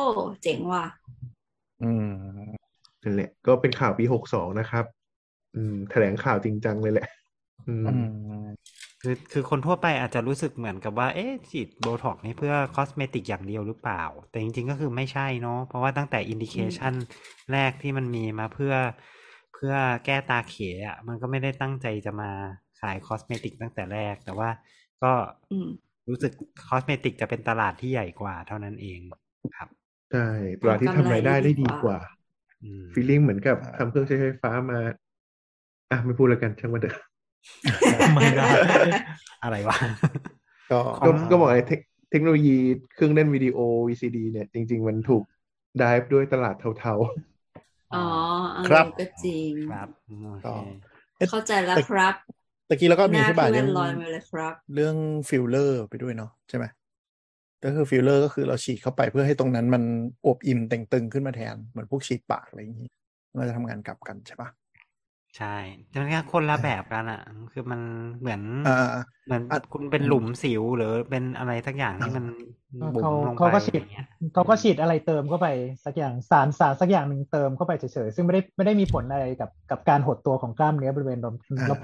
[0.43, 0.85] เจ๋งว่ะ
[1.83, 2.11] อืม
[3.03, 4.85] นั่นแหละ ก็เป็นข่าวปีหกสองนะครับ
[5.55, 7.07] อืม แถลงข่าวจริงจังเลยแหละ
[7.67, 7.95] อืมอื
[8.43, 8.45] ม
[9.01, 16.93] คือคือคนทั่วไปอาจจะรู้สึกเหมือนกับว่า เอ๊ะฉีดโบท็อกซ์นี่เพื่อ cosmetic อย่างเดียวหรือเปล่า แต่จริงๆก็คือไม่ใช่เนาะเพราะว่าตั้งแต่ indication
[17.51, 18.73] แรกที่มันมีมาเพื่อ
[19.53, 19.73] เพื่อ
[20.05, 20.55] แก้ตาเข
[20.87, 22.31] อะมันก็ไม่ได้ตั้งใจจะมา
[22.79, 24.49] ขาย cosmetic ตั้งแต่แรก แต่ว่า
[25.03, 25.11] ก็
[25.51, 25.67] อืม
[26.09, 26.33] รู้สึก
[26.67, 28.99] cosmetic จะเป็นตลาดที่ใหญ่กว่าเท่านั้นเอง
[29.57, 29.69] ครับ
[30.11, 30.27] ใช่
[30.61, 31.97] ตลาดที่ทำรายได้ได้ดีกว่า
[32.63, 34.79] อืม feeling เหมือนกับทำเครื่องใช้ไฟฟ้ามา
[35.91, 36.95] อะไม่พูดแล้วกันช่างมันเถอะ
[38.15, 38.49] ไม่ได้
[39.43, 39.75] อะไรวะ
[40.71, 41.79] ก็ก็ก็บอกไอ้เทค
[42.11, 42.55] เทคโนโลยี
[42.95, 45.23] เครื่องเล่นวิดีโอ VCD เนี่ย จริง ๆ มันถูก
[45.81, 46.93] ดิฟด้วยตลาดเทา
[47.91, 47.97] อ๋อ
[48.55, 50.51] เออครับก็จริงครับโอก็เค
[51.29, 52.15] เข้าใจแล้วครับ
[52.69, 54.95] ตะกี้เราก็มีหอน้าธิบายที่เรื่มัอนงลอยมาเลยครับเรื่อง
[55.29, 56.65] ฟิลเลอร์ไปด้วยเนาะใช่ไหม
[57.63, 59.83] ก็คือฟิลเลอร์ก็คือเราฉีดเข้าไปเพื่อให้ตรงนั้นมัน
[60.25, 62.89] อวบอิ่มเต่งตึงขึ้นมาแทน เหมือนพวกฉีดปากอะไรอย่างนี้
[63.37, 64.49] มันจะทำงานกลับกันใช่ปะ
[65.37, 65.57] ใช่
[65.89, 67.21] แต่มันก็คนละแบบกันอะ
[67.53, 67.81] คือมัน
[68.19, 68.95] เหมือนอ่า
[69.27, 72.25] เหมือนอะคุณเป็นหลุมสิวหรือเป็นอะไรสักอย่างที่มัน
[72.95, 75.47] บุ๋เขามลงไปเขาก็ฉีดอย่างเงี้ยเขาก็ฉีดอะไรเติมเข้าไป
[75.85, 81.19] สักอย่างสารสารสักอย่างหนึ่งเติมเข้าไปเฉยๆซึ่งไม่ได้ไม่ได้มีผลอะไรกับกับการหดตัวของกล้ามเนื้อบริเวณ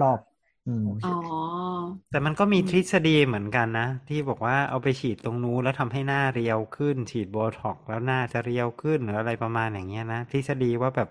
[0.04, 0.20] รอบ
[0.66, 1.10] อ่ารอบๆอืมอ๋อ
[2.10, 11.10] แต่มันก็มีอืมทฤษฎีเหมือนกันนะ ที่บอกว่าเอาไปฉีดตรงนู้นแล้วทำให้หน้าเรียวขึ้น ฉีดโบท็อกซ์แล้วหน้าจะเรียวขึ้นหรืออะไรประมาณอย่างเงี้ยนะทฤษฎีว่าแบบ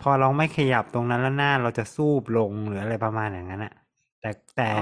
[0.00, 3.72] พอเราไม่ขยับตรงนั้นแล้วหน้าเราจะซูบลงหรืออะไรประมาณอย่างนั้นอะ
[4.20, 4.80] แต่แต่อ๋อ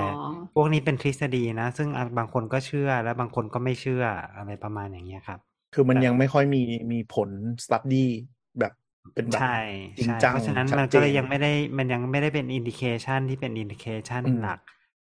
[0.55, 4.03] พวกนี้เป็นทฤษฎีนะ ซึ่งอะบางคนก็เชื่อแล้วบางคนก็ไม่เชื่อ
[4.37, 5.41] อะไรประมาณอย่างเงี้ยครับ
[5.75, 7.31] คือมันยังไม่ค่อยมีมีผล
[7.65, 8.11] study
[8.59, 8.73] แบบ
[9.15, 9.57] เป็นแบบใช่
[9.97, 14.59] จริงใช่จังเพราะฉะนั้นชัดมันก็เลยเจนยังไม่ได้มันยังไม่ได้เป็น indication ที่เป็น indication อืมหลัก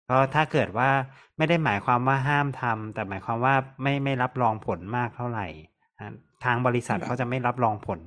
[0.09, 0.89] ก็ถ้าเกิดว่า
[1.37, 5.45] ไม่ได้หมายความว่าห้ามทำแต่หมายความว่าไม่ไม่รับรองผลมากเท่าไหร่
[5.99, 6.07] อะ
[6.43, 7.99] ทางบริษัทเขาจะไม่รับรองผล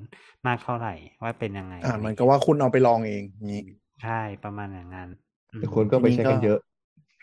[0.46, 3.61] มากเท่าไหร่ ว่าเป็นยังไงอ่ามันก็ว่าคุณเอาไปลองเองอย่างนี้
[4.03, 5.09] ใช่ประมาณอย่างนั้น
[5.53, 6.59] อืมๆแต่คนก็ไปใช้กันเยอะ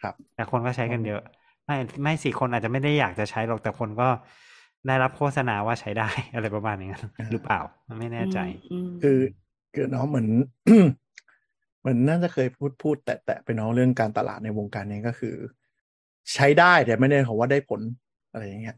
[0.02, 1.20] ครับ แต่คนก็ใช้กันเยอะ
[1.66, 4.04] ไม่ไม่สี่คนอาจจะไม่ได้อยากจะใช้หรอกแต่คนก็
[4.88, 7.60] ได้รับโฆษณาว่าใช้ได้อะไรประมาณอย่างนั้นอ่าหรือเปล่า
[8.00, 8.38] ไม่แน่ใจ
[8.72, 9.20] อืมคือ
[9.74, 10.28] คือเนาะเหมือน
[11.80, 15.36] เหมือนน่าจะเคยพูดพูด แตะแตะไปเนาะเรื่องการตลาดในวงการนี้ก็คือ
[16.34, 17.82] ใช้ได้แต่ไม่ได้ของว่าได้ผล
[18.32, 18.78] อะไรอย่างเงี้ย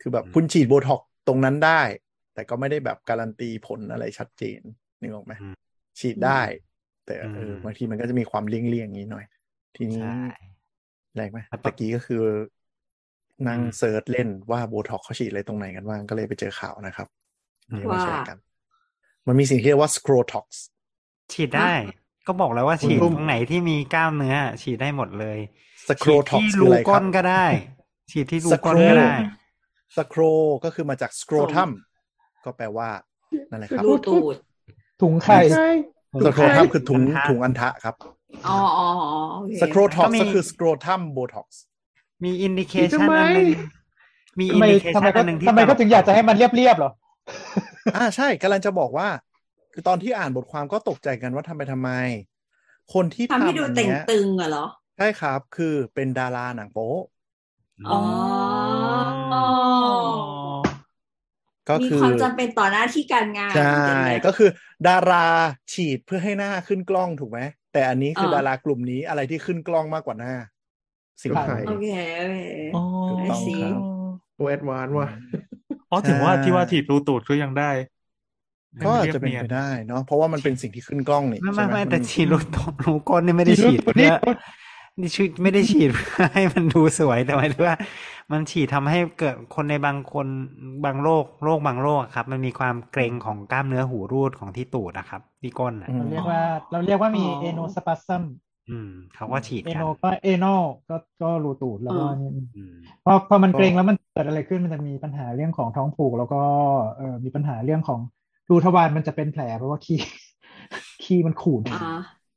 [0.00, 1.80] คือแบบอืมคุณฉีดโบท็อกซ์ตรงนั้นได้
[2.34, 4.60] แต่ก็ไม่ได้แบบการันตีผลอะไรชัดเจน
[5.00, 5.54] นึกออกไหมอืม
[6.00, 6.40] ฉีดได้
[7.06, 9.24] แต่เอออืมบางทีมันก็จะมีความเลี่ยงๆอย่างนี้หน่อย
[9.76, 10.18] ทีนี้ใช่
[11.14, 12.22] แรงไหมครับตะกี้ก็คือ
[13.48, 17.08] นั่งอืม search เล่นว่าโบท็อกซ์เขาฉีดอะไรตรงไหนกันบ้างก็เลยไปเจอข่าวนะครับ
[17.78, 18.38] นี่มาว่าแชร์กัน
[19.26, 20.46] มันมีสิ่งที่เรียกว่า scrotox
[21.32, 21.72] ฉีดได้
[22.26, 25.38] ก็บอกแล้วว่าคุณฉีดตุ้มตรงไหนที่มีกล้ามเนื้อ ฉีดได้หมดเลย
[25.88, 27.46] ฉีด scrotox ที่คือรูอะไรคก้รับนก็ได้
[28.10, 29.14] ฉีดที่รูก้น Scro ก็ได้
[29.96, 30.30] scro
[30.64, 31.70] ก็คือมาจาก scrotum
[32.44, 32.88] ก็แปลว่า
[33.50, 34.34] นั่นแหละครับรูตูด
[35.02, 35.68] ถุงไข่ใช่
[36.26, 37.94] scrotum คือถุงอันทะถุงอันทะครับ
[38.48, 41.46] อ๋ออ๋ออ๋อโอเค scrotox ก็มีก็คือ scrotum botox
[42.24, 43.48] มีอินดิเคฉีดชันทำไมอันหนึง
[44.40, 46.90] มีทำอินไมดิเคทำชัไมนก็อันหนึ่งที่ทำไมก็ตลถึงอยากจะให้มันเรียบๆเหรอ
[47.96, 49.08] อ่าใช่กำลังจะบอกว่า
[49.72, 51.90] คือตอนที่อ่านบทความก็ตกใจกันว่าทำไปทำไม
[52.94, 54.66] คนที่ทำให้ทำดูอันเต่งเนี้ยตึงอะเหรอ
[54.98, 57.00] ใช่ครับ คือเป็นดาราหนังโป๊ะ
[57.88, 58.00] อ๋อ
[61.68, 64.50] ก็มีคือความจำเป็นต่อหน้าที่การงาน ใช่อย่างเงี้ยก็คือ
[64.88, 65.26] ดารา
[65.72, 67.40] ฉีดเพื่อให้หน้าขึ้นกล้องถูกไหม
[67.72, 70.34] แต่อันนี้คือเออดารากลุ่มนี้อะไรที่ขึ้นกล้องมากกว่าหน้า
[71.22, 71.86] สิ่งก็ที่ไข่โอเค
[72.18, 72.38] โอเค
[72.72, 73.80] อ๋อถูกต้อง I see ครับ
[74.34, 75.06] โอแอดวานว่ะ
[75.90, 77.70] อ๋อถึงว่าใช่ที่ว่าถีบรูตูดก็ยังได้
[78.82, 84.08] ก็อาจรียบจะเป็นยไปได้เนาะเพราะว่ามันเป็นสิ่งที่ขึ้นกล้องนี่ไม่ใช่ไม่ไหมไม่มันแต่ฉีดรูตรูก้นนี่ไม่ได้ฉีดฉีดรูเพื่อนี่
[85.00, 87.76] นี่ฉีดไม่ได้ฉีดเพื่อให้มันดูสวยแต่หมายถึงว่า
[88.32, 90.26] มันฉีดทำให้เกิดคนในบางคน
[90.84, 96.40] บางโรคโรคบางโรคอะครับ มันมีความเกร็งของกล้ามเนื้อหูรูดของที่ตูดนะครับ ที่ก้นอะอืมเราเรียกว่า
[96.70, 98.22] เราเรียกว่ามีอ๋อเอโนสปัซัม
[98.68, 100.44] อืมเขาก็ฉีดเอกันโนก็เอโน
[100.88, 106.36] ก็ก็รูตูดแล้วก็อ่านี่อืมพอพอมันเกรงแล้วมันเกิดอะไรขึ้นมันจะมีปัญหาเรื่องของท้องผูก แล้วก็
[106.96, 108.00] เอ่อมีปัญหาเรื่องของ
[108.50, 109.98] รูทวารมันจะเป็นแผลเพราะว่าขี้
[111.02, 111.76] ขี้มันขูดอ่า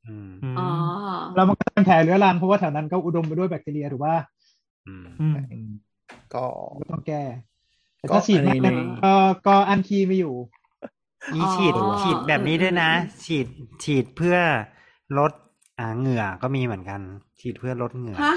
[0.07, 0.63] อืมอืมอ๋อ
[1.35, 4.15] แล้วมันก็เป็นแผลเรื้อรังเพราะว่าแถวนั้นก็อุดมไปด้วยแบคทีเรียถูกป่ะ
[4.87, 5.67] อืมอืม
[6.33, 6.45] ก็
[6.77, 7.23] ก็ต้องแก้
[7.99, 8.69] แต่ก็ถ้าฉีดอันนี้มากใน
[9.03, 9.13] ก็
[9.47, 10.35] ก็อันคีไม่อยู่
[11.33, 13.47] มีฉีดอ๋อฉีดแบบนี้ด้วยนะอืมอืมฉีด
[13.83, 14.37] ฉีดเพื่อ
[15.17, 15.31] ลด
[15.79, 17.01] อ่าเหงื่อก็มีเหมือนกัน
[17.39, 18.35] ฉีดเพื่อลดเหงื่อฮะ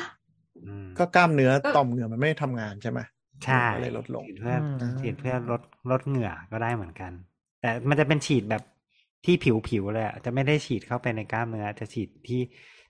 [0.67, 3.01] อืมก็กล้ามเนื้อก็ต่อมเหงื่อมันไม่ได้ทำงานใช่ไหม
[3.45, 4.63] ใช่ก็เลยลดลงฉีดเพื่ออม
[5.01, 7.13] ฉีดเพื่อลดลดเหงื่อก็ได้เหมือนกัน
[7.61, 8.63] แต่มันจะเป็นฉีดแบบ
[9.25, 12.41] ที่ผิวผิวเลยอะจะไม่ได้ฉีดเข้าไปในกล้ามเนื้อ จะฉีดที่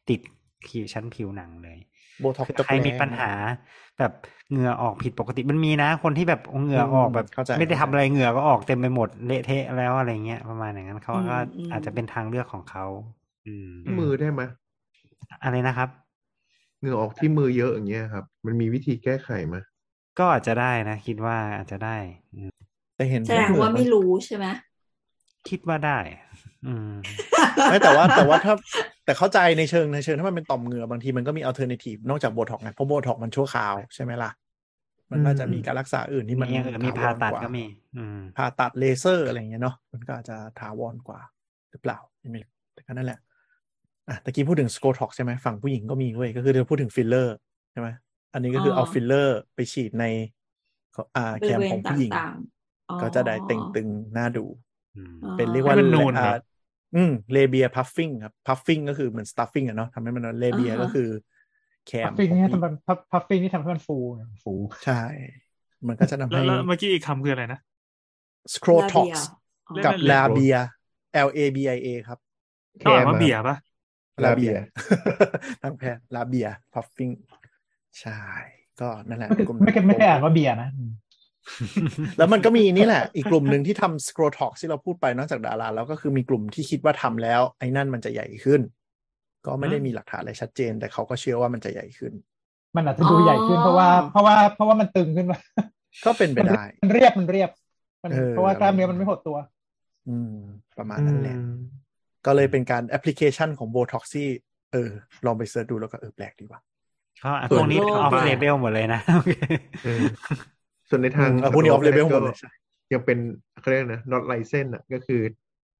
[0.08, 0.20] ติด
[0.68, 1.78] ผิวชั้นผิวหนังเลย
[2.20, 3.30] โบท็อกคือใครมีปัญหา
[3.98, 4.12] แบบ
[4.50, 12.84] เหงื่อออกผิดปกติมันมีนะ คนที่แบบเหงื่อออกแบบเข้าใจไม่ได้ทำอะไรเหงื่อก็ออกเต็มไปหมดเละเทะแล้วอะไรเงี้ยประมาณอย่างนั้นเขาก็อืมอืมอาจจะเป็นทางเลือกของเขา
[13.46, 14.42] อืมอืมมือได้ไหม
[15.42, 15.88] อะไรนะครับ
[16.78, 19.56] เหงื่อออกที่มือเยอะอย่างเงี้ยครับ มันมีวิธีแก้ไขไหม
[20.18, 21.96] ก็อาจจะได้นะ คิดว่าอาจจะได้
[22.34, 22.52] อืม
[22.96, 24.46] แต่เห็นแสดงว่าไม่รู้ใช่ไหม
[25.48, 25.98] คิดว่าได้
[26.66, 26.92] อืม
[27.70, 28.54] ไม่แต่ว่าแต่ว่าถ้า
[29.04, 34.30] แต่เข้าใจในเชิงในเชิงถ้ามันเป็นต่อมเหงื่อบางทีมันก็มี alternative นอกจากโบท็อกซ์ไงเพราะโบท็อกซ์มันชั่วคราวใช่ไหมล่ะ
[35.10, 37.64] มันก็จะมีการรักษาอื่นที่มันมีอย่างอื่นมีถวรผ่าตัดว่ก็มี
[37.96, 41.20] อืมผ่าตัดเลเซอร์อะไรอย่างเงี้ยเนาะมันก็อาจจะถาวรกว่า
[41.70, 41.98] หรือเปล่า
[42.32, 43.18] ไม่รู้แต่ก็นั่นแหละ
[44.08, 47.34] อะตะกี้พูดถึงสโกท็อกใช่ไหมฝั่งผู้หญิงก็มีเว้ยก็คือเราพูดถึงฟิลเลอร์
[47.72, 47.88] ใช่ไหม
[48.32, 50.04] อันนี้ก็คือเอาฟิลเลอร์ไปฉีดใน
[51.16, 54.44] อ่าบแคริมเวขณองตผู้หญิง่างๆอ๋อก็จะได้เต่งตึงน่าดู
[54.96, 56.32] อืมอ๋อเป็นเรียกว่าให้มันนูนอ่าเหรอ
[56.94, 61.08] อืมเลเบียพัฟฟิ n งครับพัฟฟิ n งก็คือเหมือนสตัฟฟิ n งอะเนาะทำให้มันเลเบียอ่าฮะก็คือ
[61.86, 62.72] แคพัมฟฟิ้งของนี่ผู้หญิทำงมัน
[63.12, 65.00] พัฟฟิ้งนี่ทำให้มันฟูไงฟูใช่
[65.88, 67.58] มันก็จะทำแล้ให้วแล้วเมื่อกี้อีกคำคืออะไรนะ
[68.54, 69.14] scrotox ลาเบีย
[69.84, 70.54] กับเล่นๆลาเบีย
[71.26, 72.18] L A B I A ครับ
[72.84, 73.56] ต้องอ่านว่าอะเบียร์ปะ
[74.24, 74.54] ลาเบีย
[75.62, 77.10] ทางแพทย์ลาเบียพัฟฟิ n ง
[78.00, 78.20] ใช่
[78.80, 80.92] ก็นั่นแหละไม่กลุ่ไม่เคยไม่เคยอ่านว่าเบียร์นะอืม
[82.18, 88.60] แล้วมันก็มีนี่แหละ อีกกลุ่มหนึ่งที่ทำ scrotox ที่เราพูดไปนอกจากดาราแล้วก็คือมีกลุ่มที่คิดว่าทำแล้ว ไอ้นั่นมันจะใหญ่ขึ้น
[89.46, 92.12] ก็ไม่ได้มีหลักฐานอะไรชัดเจน แต่เขาก็เชื่อว่ามันจะใหญ่ขึ้น
[92.76, 95.38] มันอาจจะดูใหญ่ขึ้นเพราะว่า เพราะว่าเพราะว่ามันตึงขึ้นมา
[96.06, 97.50] ก็เป็นไปได้ มันเรียบมันเรียบ
[98.02, 99.36] มันเออเพราะว่ากล้ามเนื้อมันไม่หดตัว
[100.08, 100.34] อืม
[100.78, 101.36] ประมาณนั้นแหละ
[102.26, 104.28] ก็เลยเป็นการแอปพลิเคชันของโบท็อกซี่
[104.72, 104.90] เออ
[105.26, 106.60] ลองไปเสิร์ชดูแล้วก็เออแปลกดีว่ะ
[107.22, 109.32] ก็อะพวกนี้ส่วนโลกออฟอะเลเบลหมดเลยนะโอเค
[109.82, 110.04] เออ
[110.88, 112.50] ส่วนในทางเออพวกนี้ออฟเลเวลหมดเลยก็ใช่
[112.92, 113.18] ยังเป็น
[113.60, 115.20] เขาเรียกนะ not license อะก็คือ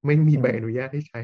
[0.07, 1.21] ไม่มีใบอนุญาตให้ใช้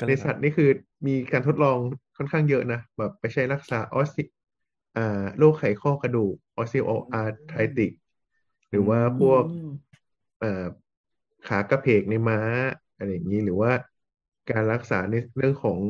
[0.00, 0.68] ก็ในเลยสัตว์นี่คือ
[1.06, 1.78] มีการทดลอง
[2.16, 4.22] ค่อนข้างเยอะนะ แบบไปใช้รักษาออสติ
[4.96, 7.92] อ่าโรคไขข้อกระดูก osteoarthritic
[8.70, 9.64] หรือว่าพวกอืม
[10.40, 10.64] เอ่อ
[11.48, 12.38] ขากะเผลกในม้า
[12.96, 13.72] อะไรอย่างนี้หรือว่า
[14.50, 15.80] การรักษาในเรื่องของ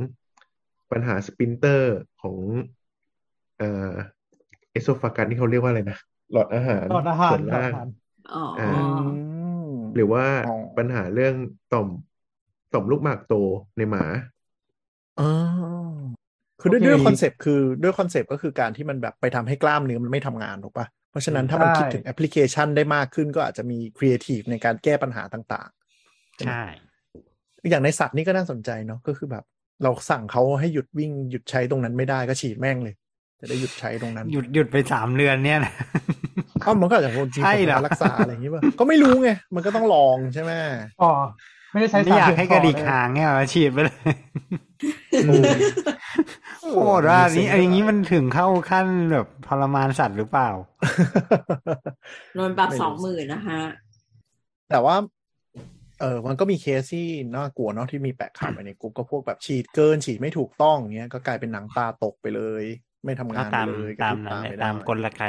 [0.91, 2.39] ปัญหา sphincter ของ
[3.57, 3.65] เอ่อ
[4.73, 5.99] esophagus นี่เขาเรียกว่าอะไรนะ
[6.33, 7.87] หลอดอาหารหลอดอาหารส่วนหลอดล่างอาหาร
[8.33, 8.73] อ๋ออ่าอื
[9.59, 11.35] มหรือว่าอ๋อปัญหาเรื่อง
[11.69, 11.89] ต่อม
[12.73, 13.35] ต่อมลูกหมากโต
[13.77, 14.05] ในหมา
[15.19, 15.25] อ๋อ
[16.61, 25.69] คือด้วยโอเคด้วย concept คือด้วย concept ก็คือการที่มันแบบไปทำให้กล้ามเนื้อมันไม่ทำงานถูกปะเพราะฉะนั้นถ้ามันใช่คิดถึงแอปพลิเคชันได้มากขึ้นก็อาจจะมีครีเอทีฟในการแก้ปัญหาต่าง
[26.41, 26.94] ใช่ๆ
[27.71, 29.45] อย่างในสัตว์นี่ก็น่าสนใจเนาะก็คือแบบ
[29.83, 32.95] เราสั่งเขาให้หยุดวิ่งหยุดใช้ตรงนั้นไม่ได้ก็ฉีดแม่งเลย
[33.41, 35.73] จะได้หยุดใช้ตรงนั้น หยุดหยุดไปสามเดือนเนี่ยนะ
[36.63, 40.53] อ้าวมันก็อาจจะคนจริงใช่เหรอการรักษาอะไรอย่างงี้ป่ะก็ไม่รู้ไงมันก็ต้องลองใช่ไหม
[41.03, 41.11] อ๋อ
[41.73, 43.97] ไม่ได้ใช้ไม่อยากให้กระดิกหาหางเนี่ยฉีดไปเลย
[46.61, 50.51] โหดว่าอันนี้อันนี้มันถึงเข้าขั้นแบบทรมานสัตว์หรือเปล่า
[52.35, 53.61] โดนปรับไม่รู้สองหมื่นนะฮะ
[54.71, 54.97] แต่ว่า
[56.01, 62.65] เออมันก็มีเคสที่น่ากลัวเนาะที่มีแปะข่าวไปในกลุ่มก็พวกแบบฉีดเกินฉีดไม่ถูกต้องเงี้ยก็กลายเป็นหนังตาตกไปเลย
[63.05, 65.23] ไม่ทำก็งานตามเลยกระตาพมริบนั้นตาแหละไม่ได้ตามกลไก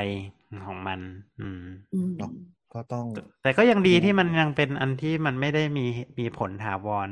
[0.65, 0.99] ของมัน
[1.39, 1.63] อืม
[1.93, 2.31] อืมเนาะ
[2.73, 3.05] ก็ต้อง
[3.43, 5.85] แต่ก็ยังดีที่มันยังเป็นอันที่มันไม่ได้มี
[6.19, 7.09] มีผลถาวร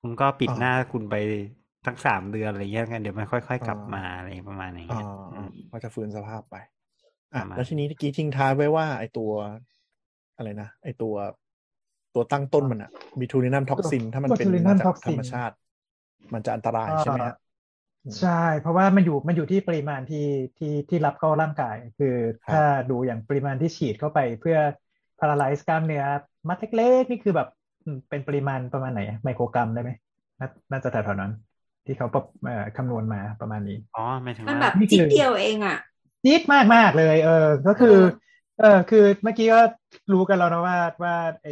[0.00, 1.14] คุณก็ปิดอ่าหน้าคุณไป
[1.86, 6.56] ทั้งสามเดือนอะไรเงี้ยกันเดี๋ยวมันค่อยๆ กลับอ่ามมาอะไรประมาณอย่างอ่าเงี้ยอ่าก็จะฟื้นสภาพไป
[7.34, 9.30] อะประมาณแล้วทีนี้เมื่อกี้ทิ้งท้ายไว้ว่า ไอตัว
[10.36, 11.14] อะไรนะไอตัว
[12.14, 12.90] ตัวตั้งต้นมันอะ
[13.20, 15.54] บิทูลินัมท็อกซิน ถ้ามันเป็น botulinum มาจาก toxin ธรรมชาติ
[16.34, 17.36] มันจะอันตรายใช่ไหมฮะ
[18.20, 20.26] ใช่ เพราะว่ามันอยู่มันอยู่ที่ปริมาณที่
[20.58, 22.14] ที่ที่รับเข้าร่างกาย คือ
[22.46, 24.58] ครับถ้าดูอย่างปริมาณที่ฉีดเข้าไปเพื่อ
[25.18, 26.04] paralyze กล้ามเนื้อ
[26.48, 27.48] มัดเล็กๆนี่คือแบบ
[27.84, 29.90] อืมเป็นปริมาณประมาณไหนอะไมโครกรัมได้ไหม
[30.40, 31.32] น่าน่าจะแถวๆนั้น
[31.86, 35.78] ที่เขาประเอ่อคำนวณมาประมาณนี้อ๋อไม่ถึงมันว่าแบบนี่คือจิ๊ดเดียวเองอะ
[36.24, 37.96] จี๊ดมากมากเลย เออ ก็คือ
[38.60, 39.60] เออคือเมื่อกี้ก็
[40.12, 41.48] รู้กันแล้วนะว่าว่าไอ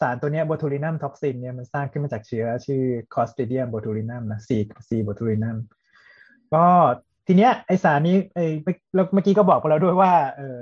[0.00, 2.82] สารตัวเนี้ย botulinum toxin เนี่ยมันสร้างขึ้นมาจากเชื้อชื่อ
[3.12, 4.50] Clostridium botulinum นะ C
[4.88, 5.56] C botulinum
[6.54, 6.64] ก็
[7.26, 8.40] ทีเนี้ยไอสารนี้ไอ
[8.94, 10.60] แล้วเมื่อกี้ก็บอกไปแล้วด้วยว่าเออ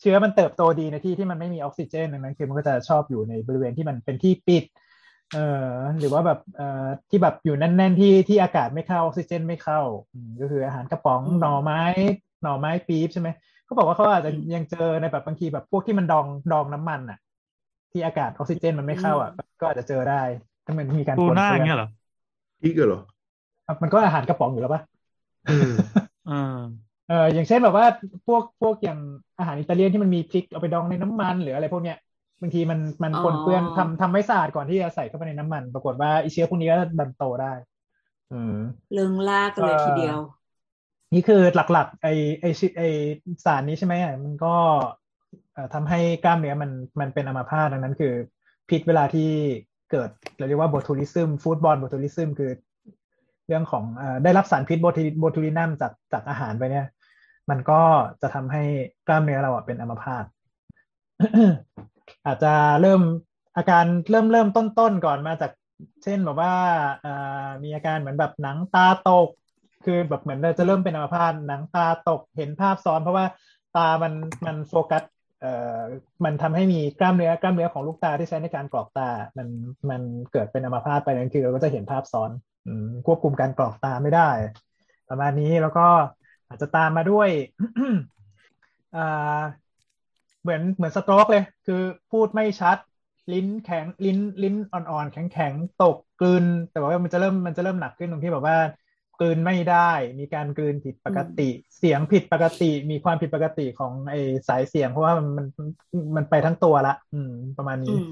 [0.00, 4.64] เชื้อมันเติบโตดีในที่ที่มันไม่มีออกซิเจนดังนั้นคือมันก็จะชอบอยู่ในบริเวณที่มันเป็นที่ปิด
[5.32, 9.80] เอ่อหรือว่าแบบเอ่อที่แบบอยู่แน่นๆที่ที่อากาศไม่เข้าออกซิเจนไม่เข้า
[10.12, 11.82] อืมก็คืออาหารกระป๋องอืมหน่อไม้
[12.42, 13.28] หน่อไม้ปี๊บใช่ไหม
[13.68, 17.18] เขาบอกว่าเขาอาจจะยังเจอในแบบบางทีแบบพวกที่มันดองดองน้ำมันอะ
[17.92, 20.14] ที่อากาศออกซิเจนมันไม่เข้าอะ ก็อาจจะเจอได้
[20.64, 21.88] ถ้ามันมีการตูปนหน้าเปื้อย่างอนเงี้ยเหรอ
[22.62, 23.00] อีกเหรอ
[23.82, 24.82] มันก็อาหารกระป๋องอยู่แล้วปะ
[25.44, 26.32] เออเออ
[27.06, 27.86] เอออย่างเช่นแบบว่า
[28.26, 28.98] พวกพวกอย่าง
[29.38, 31.96] อาหารอิตาเลียนที่มันมีพริกเอาไปดองในน้ำมันหรืออะไรพวกเนี้ย
[32.40, 37.52] บางทีมันมันอ๋อปนเปื้อนทำทำไม่สะอาดก่อนที่จะใส่เข้าไปในน้ำมัน ปรากฏว่าไอเชื้อพวกนี้ก็ดันโตได้
[38.30, 38.54] อืม
[38.92, 40.18] เลิงลากกันเลยทีเดียว
[41.14, 41.42] นี่คือ
[41.72, 42.06] หลักๆไอ
[42.40, 42.46] ไอ
[42.76, 42.82] ไอ
[43.44, 43.94] สารนี้ใช่ไหม
[44.24, 44.54] มันก็
[45.52, 48.12] เอ่อทำให้กล้ามเนื้อมันมันเป็นอัมพาตดังนั้นคือ
[48.68, 49.30] พิษเวลาที่
[49.90, 52.50] เกิดเราเรียกว่า botulism foodborne botulism คือ
[53.46, 56.86] เรื่องของอได้รับสารพิษ botu botulinum จากจากอาหารไปเนี่ย
[57.50, 57.80] มันก็
[58.22, 58.62] จะทำให้
[59.08, 60.24] กล้ามเนื้อเราอะเป็นอัมพาต
[62.26, 63.02] อาจจะเริ่ม
[63.56, 65.52] อาการเริ่มเริ่มต้นๆก่อนมาจาก
[66.04, 66.54] เช่นแบบว่า
[67.62, 69.28] มีอาการเหมือนแบบหนังตาตก
[69.84, 73.26] คือแบบเหมือนเราจะเริ่มเป็นอัมพาตหนังตาตกเห็นภาพซ้อนเพราะว่า
[73.76, 74.12] ตามัน
[74.46, 75.02] มันโฟกัส
[75.40, 75.80] เอ่อ
[76.24, 79.48] มันทำให้มีกล้ามเนื้อกล้ามเนื้อของลูกตาที่ใช้ในการกรอกตา มัน
[79.90, 80.02] มัน
[80.32, 82.30] เกิดเป็นอัมพาตไปนั่นคือเราก็จะเห็นภาพซ้อน
[82.66, 82.68] อ
[83.06, 84.30] ควบคุมการกรอกตาไม่ได้
[85.08, 85.86] ประมาณนี้แล้วก็
[86.48, 87.28] อาจจะตามมาด้วย
[88.96, 89.40] อ่า
[90.42, 92.76] เหมือนเหมือนสโตรกเลย คือพูดไม่ชัด
[93.32, 98.56] ลิ้นแข็งลิ้นลิ้นอ่อนๆแข็งๆตกกลืน แต่ว่ามันจะเริ่มมันจะเริ่มหนักขึ้นตรงที่แบบว่า
[99.20, 101.48] กลืนไม่ได้ มีการกลืนผิดปกติ
[101.78, 104.14] เสียงผิดปกติ มีความผิดปกติของไอ
[104.48, 105.46] สายเสียง เพราะว่ามันมัน
[106.16, 108.04] มันไปทั้งตัวละ อืม ประมาณอืนี้ม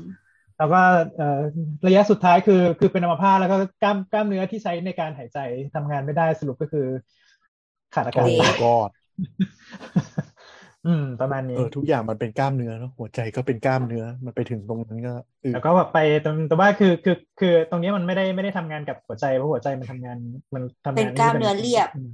[0.58, 0.80] แล้วก็
[1.16, 1.40] เอ่อ
[1.86, 5.38] ระยะสุดท้ายคือคือเป็นอัมพาตแล้วก็กล้ามกล้ามเนื้อที่ใช้ในการหายใจ
[5.74, 6.86] ทำงานไม่ได้สรุปก็คือ
[7.94, 8.90] ขาดอาโอ้กาศ my god
[10.86, 15.10] อืม ประมาณนี้เออทุกอย่างมันเป็นกล้ามเนื้อเนอะหัวใจก็เป็นกล้ามเนื้อมันไปถึงตรงนั้นก็
[15.44, 20.16] อือแล้วก็แบบไปตรงแต่ว่าคือคือคือตรงนี้มันไม่ได้ไม่ได้ทำงานกับหัวใจเพราะหัวใจมันทำงาน
[20.54, 22.10] มันทำงานเป็นกล้ามเนื้อเรียบอืม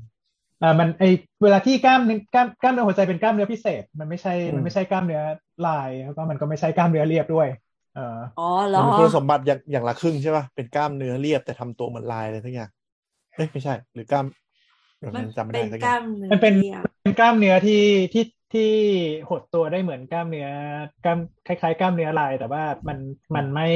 [0.62, 1.04] อ่ามันไอ
[1.42, 5.20] เวลาที่กล้ามเนื้อกล้ามกล้ามเนื้อหัวใจเป็นกล้ามเนื้อพิเศษ มันไม่ใช่มันไม่ใช่กล้ามเนื้อ
[5.66, 7.48] ลายแล้วก็มันก็ไม่ใช่กล้ามเนื้อเรียบด้วย
[7.92, 8.00] เออ
[8.36, 12.70] อ๋อเหรมันอมีคุณสมบัติอย่างอย่างละครึ่งใช่ป่ะเป็นกล้ามเนื้อเรียบแต่ทำตัวเหมือนลายอะไรทั้งอย่าง
[13.34, 14.26] เอ้ยไม่ใช่ หรือกล้าม
[14.98, 17.74] เดี๋ยวมันจำไม่เป็ได้นสักอกล้าย่างมเนื้อมันเป็นรียบเป็นกล้ามเนื้อที่
[18.12, 18.70] ที่ ที่
[19.30, 20.48] หดตัวได้เหมือนกล้ามเนื้อ
[21.04, 22.98] กล้ามคล้ายๆ กล้ามเนื้อลาย แต่ว่ามัน
[23.36, 23.68] มันไม่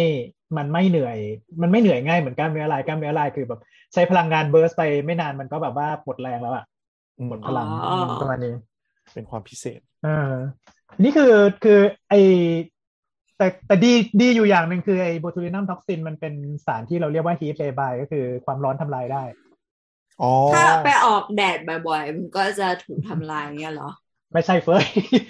[0.56, 1.18] มันไม่เหนื่อย
[1.62, 3.60] มันไม่เหนื่อยง่ายเหมือนกล้ามเนื้อลายกล้ามเนื้อลายคือแบบ
[3.94, 6.64] ใช้พลังงานเบิร์สไปไม่นานมันก็แบบว่าหมดแรงแล้วอะ
[7.16, 8.52] อืมหมดพลังอ๋อมประมาณนี้
[9.12, 10.34] เป็นความพิเศษเออ
[11.02, 11.32] นี่คือ
[11.64, 12.14] คือไอ
[13.38, 16.34] แต่แต่ดีดีอยู่อย่างหนึ่งคือไอโบทูลินัมท็อกซินมันเป็น
[16.66, 19.22] สารที่เราเรียกว่าฮีทเลบายก็คือความร้อนทำลายได้
[20.20, 23.90] อ๋อถ้าไปออกแดดบ่อยๆ มันก็จะถูกทำลายเงี้ยเหรอ
[24.36, 24.84] ไม่ใช่เฟย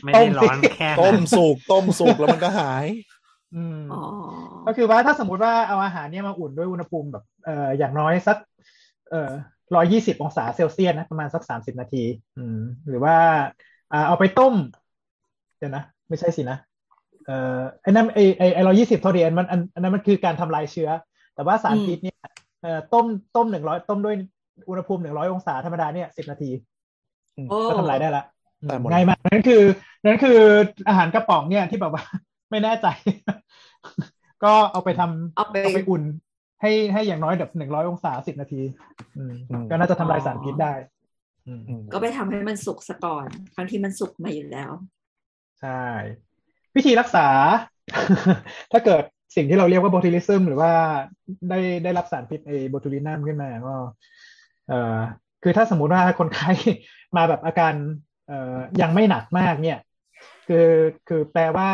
[0.04, 2.86] ไม่ได้ร้อนต้มสิแค่ต้นั้มนสุกต้มสุกแล้วมันก็หาย
[3.54, 3.96] อืมอ๋อ
[4.66, 8.36] ก็คือว่าถ้าสมมติว่าเอาอาหารเนี่ยมาอุ่นด้วยอุณหภูมิแบบเอ่ออย่างน้อยสัก
[9.10, 9.30] เอ่อ
[9.74, 12.04] ร้อยยี่สิบองศาเซลเซียสนะประมาณสักสามสิบนาที
[12.38, 13.16] อืม หรือว่า
[13.92, 14.54] อ่าเอาไปต้ม
[15.58, 16.58] เดี๋ยวนะ ไม่ใช่สินะ
[17.26, 20.90] เอ่อไอ้นั่นไอ้ไอ้ไอ้ร้อยยี่สิบโทษทีอันมันอันอันนั้นมันคือการทำลายเชื้อ
[21.34, 22.18] แต่ว่าสารอืมพิษเนี่ย
[22.62, 24.16] เอ่อต้มต้มหนึ่งร้อยต้มด้วย
[24.68, 26.50] อุณหภูมิหนึ่งร้อยองศาธรรมดาเนี่ยสิบนาที
[27.48, 28.22] โอ้ก็ทำลายได้ละ
[28.66, 29.62] ได้หมดง่ายมากนั่นคือ
[30.04, 30.38] นั่นคือ
[30.88, 32.04] อาหารกระป๋องเนี่ยที่แบบว่า
[32.50, 32.86] ไม่แน่ใจ
[34.44, 36.02] ก็เอาไปทำเอาไปเอาไปอุ่น
[36.60, 38.62] ให้ให้อย่างน้อยแบบหนึ่งร้อยองศาสิบนาที
[39.18, 40.74] อืมอืมก็น่าจะทำลายสารพิษได้
[41.46, 44.72] อืมอืมก็ไปทำให้มันสุกซะก่อนบางทีมันสุกมาอยู่แล้ว
[45.60, 45.82] ใช่
[46.76, 47.26] วิธีรักษา
[48.72, 49.02] ถ้าเกิด
[49.36, 50.72] สิ่งที่เราเรียกว่าโบทูลิซึมหรือว่า
[51.50, 53.74] ได้ได้รับสารพิษไอโบทูลินัมขึ้นมาก็
[54.68, 54.96] เอ่อ
[55.42, 56.50] คือถ้าสมมุติว่าคนไข้
[57.16, 58.15] มาแบบอาการเอ่อ
[58.82, 59.78] ยังไม่หนักมากเนี่ย
[60.48, 60.70] คือ
[61.08, 61.70] คือแปลว่า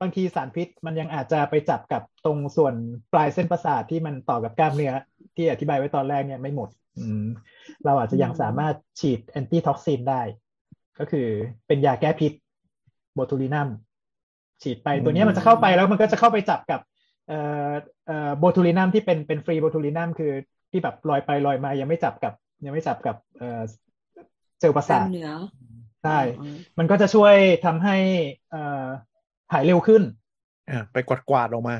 [0.00, 2.74] บางทีสารพิษมันยังอาจจะไปจับกับตรงส่วน
[3.12, 4.92] ปลายเส้นประสาทที่มันต่อกับกล้ามเนื้อ
[5.36, 6.68] ที่อธิบายไว้ตอนแรกเนี่ยไม่หมด
[6.98, 7.26] อืม
[7.84, 10.22] เราอาจจะยังสามารถฉีด antitoxin ได้
[10.98, 11.26] ก็คือ
[11.66, 12.32] เป็นยาแก้พิษ
[13.14, 13.68] botulinum
[14.62, 16.80] ฉีดไปตัวเนี้ยมันจะเข้าไปแล้วมันก็จะเข้าไปจับกับ
[17.28, 17.38] เอ่
[17.68, 17.72] อ
[18.06, 20.32] เอ่อ botulinum ที่เป็นเป็น free botulinum คือ
[20.70, 22.32] ที่แบบลอยไปลอยมายังไม่จับกับ
[22.64, 23.16] ยังไม่จับกับ
[24.58, 25.30] เอ่อเซลล์ประสาทกล้ามเนื้อ
[26.02, 27.34] ใช่อืมมันก็จะช่วย
[27.64, 27.96] ทำให้
[28.50, 28.84] เอ่อ
[29.52, 30.02] หายเร็วขึ้น
[30.70, 31.76] อ่าไปกวาดกวาดๆออกมา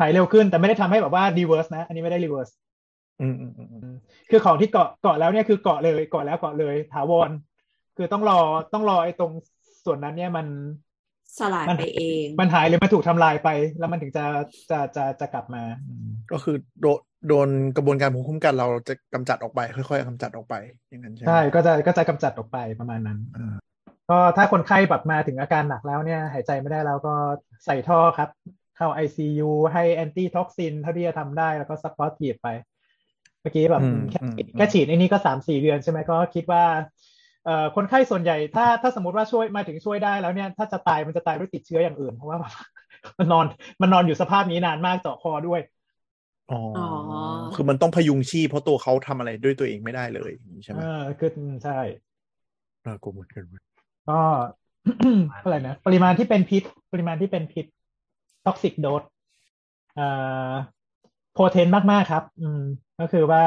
[0.00, 2.50] หายเร็วขึ้นแต่ไม่ได้ทำให้แบบว่า reverse นะ อันนี้ไม่ได้ reverse
[3.20, 3.96] อืมอืมอืมอืม
[4.30, 7.30] คือของที่เกาะเกาะแล้วเนี่ยคือเกาะเลยเกาะแล้วเกาะเลยถาวร
[7.96, 8.40] คือต้องรอ
[8.72, 9.32] ต้องรอไอ้ตรง
[9.84, 10.46] ส่วนนั้นเนี่ยมัน
[11.38, 13.48] สลายมันไปเอง มันหายหรือมันถูกทำลายไป
[13.78, 14.24] แล้วมันถึงจะ
[14.70, 16.98] จะจะจะกลับมาอืมก็คือโดน
[17.28, 20.54] โดนกระบวนการภูมิคุ้มกันเราจะกำจัดออกไป ค่อยๆกำจัดออกไป
[20.88, 23.54] อย่างนั้นใช่ไหมใช่ก็จะก็จะกำจัดออกไปประมาณนั้นอืม
[24.10, 27.14] ก็ถ้าคนไข้แบบมาถึงอาการหนักแล้วเนี่ย หายใจไม่ได้แล้วก็
[27.64, 28.28] ใส่ท่อครับ
[28.76, 32.48] เข้า ICU ให้ antitoxin เท่าที่จะทำได้แล้วก็ support ทีไป
[33.40, 36.64] เมื่อกี้แบบอืมแค่อืมแค่ฉีดไอ้นี่ก็สามสี่เดือนใช่ไหมก็คิดว่า
[37.44, 42.52] เอ่อคนไข้ส่วนใหญ่ถ้าถ้าสมมติว่าช่วยมาถึงช่วยได้แล้วเนี่ย ถ้าจะตายมันจะตายด้วยติดเชื้ออย่างอื่นเพราะว่าแบบ
[43.18, 43.46] มันนอน
[43.80, 45.60] มันนอนอยู่สภาพนี้นานมากเจาะคอด้วย
[46.52, 46.84] อ๋อออ
[47.54, 51.78] คือมันต้องพยุงชีพเพราะตัวเขาทำอะไรด้วยตัวเองไม่ได้เลยอย่างนี้ใช่ไหมเออคืออืมใช่
[52.86, 53.62] น่ากลัวเหมือนกันเว้ย
[54.08, 54.20] ก็
[55.44, 57.66] อะไรนะปริมาณที่เป็นพิษ ปริมาณที่เป็นพิษ
[58.46, 59.02] toxic dose
[59.94, 60.06] เอ่
[60.50, 60.52] อ
[61.34, 62.62] potent มาก ๆ ครับ อืม
[63.00, 63.44] ก็คือว่า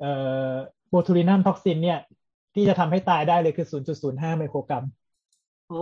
[0.00, 0.12] เอ่
[0.50, 0.52] อ
[0.88, 1.98] botulinum toxin เนี่ย
[2.54, 3.66] ที่จะทำให้ตายได้เลยคือ
[4.02, 4.84] 0.05 ไมโครกรัม
[5.68, 5.80] โอ้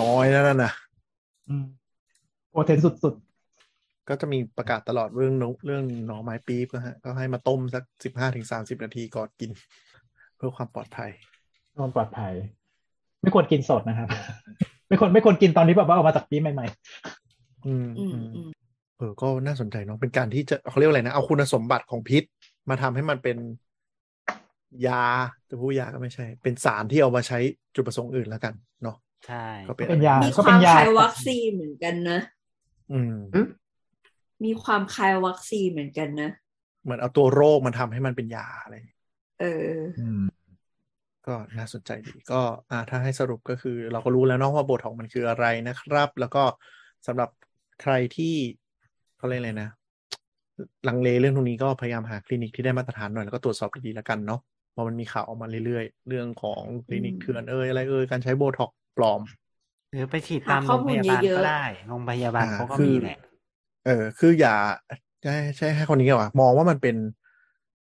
[0.00, 0.72] น้อยแล้วนั่นนะ
[1.48, 1.66] อืม
[2.50, 3.14] potent สุด
[4.08, 9.50] ก็จะมีประกาศตลอดเรื่องนกเรื่องหน่อไม้ปี๊บก็ฮะ ก็ให้มาต้มสักสิบห้าถึงสามสิบนาทีก่อนกิน
[10.36, 12.32] เพื่อความปลอดภัยๆความปลอดภัย
[13.22, 14.08] ไม่ควรกินสดนะครับ
[14.88, 16.66] ไม่ควรไม่ควรกินตอนที่แบบว่าออกมาจากปีใหม่
[17.66, 18.50] อืมอืมอืมอืม
[18.98, 22.22] เออก็น่าสนใจเนาะเป็นการที่จะเขาเรียกว่าอะไรนะ เอาคุณสมบัติของพิษ
[22.68, 23.36] มาทำให้มันเป็น
[24.86, 25.04] ยา
[25.50, 27.38] จะพูดยาก็ไม่ใช่ เป็นสารที่เอามาใช้
[27.74, 28.96] จุดประสงค์อื่นแล้วกัน เนาะ
[29.26, 32.18] ใช่ก็เป็นๆเป็นยามีก็คเป็วานมยาคล้ายวัคซีนเหมือนกันนะ
[32.92, 33.16] อืม
[34.44, 36.30] มีความคล้ายวัคซีนเหมือนกันนะ
[36.82, 38.98] เหมือนเอาตัวโรคมันทำให้มันเป็นยาอะไรอย่างเงี้ย
[39.40, 40.22] เอออืม
[41.26, 42.40] ก็น่าสนใจดีก็
[42.70, 46.42] อ่าถ้าให้สรุปก็คือ เราก็รู้แล้วเนาะว่าโบท็อกมันคืออะไรนะครับ แล้วก็
[47.06, 47.30] สำหรับ
[47.82, 48.34] ใครที่
[49.16, 49.70] เขาเรียกอะไรนะ
[50.88, 54.40] ลังเลเรื่องตรงนี้ก็พยายามหาคลินิกที่ได้มาตรฐานหน่อยแล้วก็ตรวจสอบดีๆแล้วกันเนาะ
[54.70, 59.20] เพราะมันมีข่าวออกมาเรื่อยๆ เรื่องของคลินิกอืมเถื่อนเอ่ยอะไรเอ่ยการใช้โบท็อกปลอม
[59.92, 63.18] หรือไปฉีดตามหาโรข้องมูพลยาบาลเยอะๆก็ได้โรงพยาบาลอ่าเขาก็คือมีแหละ
[63.82, 64.50] เออ คืออย่า
[65.22, 66.96] ใช่ใช่ให้คนนี้ก่อนมองว่ามันเป็น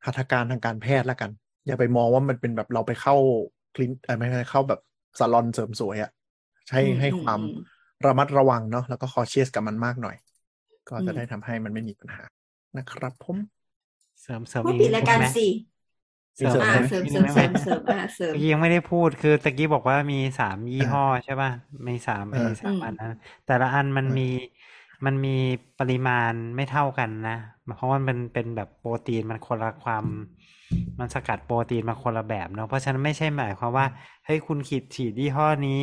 [0.05, 1.31] หัตถการทางการแพทย์ละกัน
[1.67, 3.15] อย่าไปมองว่ามันเป็นแบบเราไปเข้า
[3.75, 4.81] คลินเออไม่ใช่เข้าแบบ
[5.19, 6.11] ซาลอนเสริมสวยอะ่ะ
[6.69, 7.55] ใช้อืมให้อืมความอืม
[8.07, 10.17] ระมัดระวังเนาะแล้วก็คอเชียสกับมันมากหน่อย
[10.89, 12.25] ก็จะอืมได้ทำให้มันไม่มีปัญหา
[12.77, 13.39] นะครับผม
[14.21, 15.41] เสริมเสริมพูดอีกปินิดดรายนึการงไหมสิ
[16.41, 21.51] มีเสริมอ่าไหมเสริมนิดเสนึริงมได้เสไหมริมเสริมอ่าเสริมเมื่อกี้ยังไม่ได้พูดคือตะกี้บอกว่ามีสามยี่ห้อใช่ป่ะ
[21.89, 23.11] มีสามเออมีสามอืมอันนั้น
[23.45, 24.23] แต่ละอันมันเออมี
[25.05, 25.37] มันมี
[25.81, 27.37] ปริมาณไม่เท่ากันนะ
[27.77, 30.05] เพราะว่ามันเป็นแบบโปรตีนมันคนละความ
[30.99, 33.87] มันสกัดโปรตีนมาคนละแบบเนาะ เพราะฉะนั้นไม่ใช่หมายความว่า
[34.25, 35.83] เฮ้ยคุณขีดฉีดยี่ห้อนี้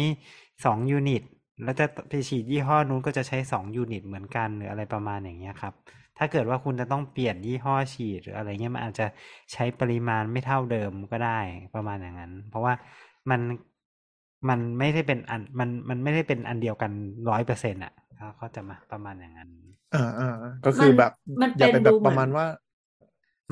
[0.66, 1.24] สอง unit
[1.64, 5.74] แล้วจะไปฉีดยี่ห้อนู้นก็จะใช้สอง unit เหมือนกันหรืออะไรประมาณอย่างเงี้ยครับ
[6.18, 9.06] ถ้าเกิดว่าคุณจะต้องเปลี่ยนยี่ห้อฉีดหรืออะไรเงี้ยมันอาจจะ
[9.54, 11.40] ใช้ปริมาณไม่เท่าเดิมก็ได้
[11.76, 12.74] ประมาณอย่างนั้น เพราะว่า
[13.30, 13.42] มัน
[14.50, 16.92] มันไม่ได้เป็นอันมันมันไม่ได้เป็นอันเดียวกัน
[17.30, 17.94] ร้อยเปอร์เซ็นต์อะ
[18.38, 19.50] เขาจะมาประมาณอย่างนั้น
[19.96, 21.12] อ่าอ่าอ่าก็คือแบบ
[21.42, 22.46] มันอย่าเป็เป็นนแบบดูเหมือนประมาณว่า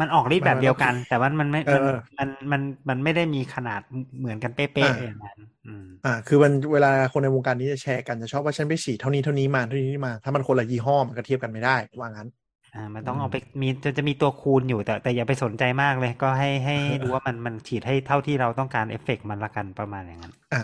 [0.02, 1.90] มันออกฤทธิ์แบบเดียวกัน แต่ว่ามันไม่เอมันอ
[2.20, 3.82] มันมันมันไม่ได้มีขนาด
[4.20, 12.28] เหมือนกันเป๊ะอ่าๆอย่างนั้นอืมอ่า คือมันเวลาคนในวงการนี้จะแชร์กันจะชอบว่าฉันไปฉีดเท่านี้เท่านี้มาเท่านี้มา ถ้ามันคนละยี่ห้อมันก็เทียบกันไม่ได้ว่างั้น
[12.76, 20.62] อ่ามันต้องเอาไปมีจะจะมีตัวคูณอยู่แต่แต่อย่าไปสนใจมากเลย ก็ให้ให้ดูว่ามันมันฉีดให้เท่าที่เราต้องการเอฟเฟกต์มันละกันประมาณอย่างนั้น อ่า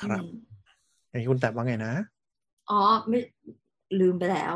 [0.00, 0.28] ครับอืม
[1.10, 1.92] อย่างนี้คุณแต่ว่าไงนะ
[2.68, 3.18] อ๋อไม่
[4.00, 4.54] ลืมไปแล้ว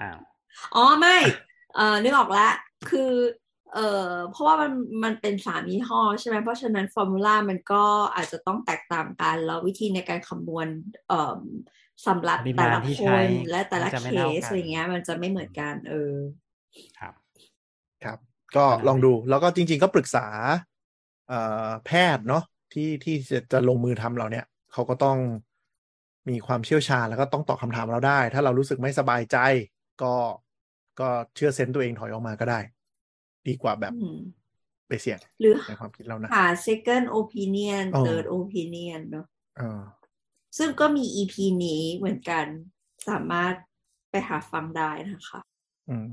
[0.00, 0.18] อ้าว
[0.74, 1.16] อ๋อไม่
[1.74, 2.52] เออนึกออกแล้ว
[2.88, 3.12] คือ
[3.74, 3.80] เออ
[4.30, 4.72] เพราะว่ามัน
[5.04, 10.68] มันเป็นสามยี่ห้อใช่ไหมเพราะฉะนั้นฟอร์มูลามันก็อาจจะต้องแตกต่างกัน แล้ววิธีในการคำนวณ
[11.08, 11.36] เอ่อ
[12.06, 16.14] สำหรับปริมาณแต่ละที่คใช้นและแต่ละมันจะไม่เคเท่าสกันอะไรเงี้ย มันจะไม่เหมือนกันเออ
[16.98, 17.14] ครับ
[18.04, 18.18] ครับ
[18.56, 20.26] ก็ลองดูแล้วก็จริง ๆ ก็ปรึกษา
[21.28, 22.42] เอ่อแพทย์เนาะ
[22.72, 25.18] ที่ที่จะจะลงมือทำเราเนี่ยเขาก็ต้อง
[26.28, 29.36] มีความเชี่ยวชาญแล้วก็ต้องตอบคำถามเราได้ ถ้าเรารู้สึกไม่สบายใจ
[30.02, 30.14] ก็
[31.00, 32.60] ก็เชื่อเซนต์ตัวเองถอยออกมาก็ได้
[33.48, 34.18] ดีกว่าแบบอืม
[34.88, 39.26] ไปเสี่ยงหรือในความคิดเรานะหา second opinion อ๋อ third opinion เนอะ
[39.58, 39.80] เออ
[40.58, 42.46] ซึ่งก็มี EP นี้เหมือนกัน
[43.08, 43.54] สามารถ
[44.10, 45.40] ไปหาฟังได้นะคะ
[45.90, 46.12] อืม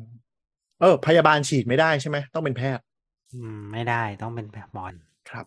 [0.81, 2.83] เออ พยาบาลฉีดไม่ได้ใช่ไหม ต้องเป็นแพทย์
[3.33, 4.85] อืม ไม่ได้ต้องเป็นแบบหมอ
[5.29, 5.45] ครับ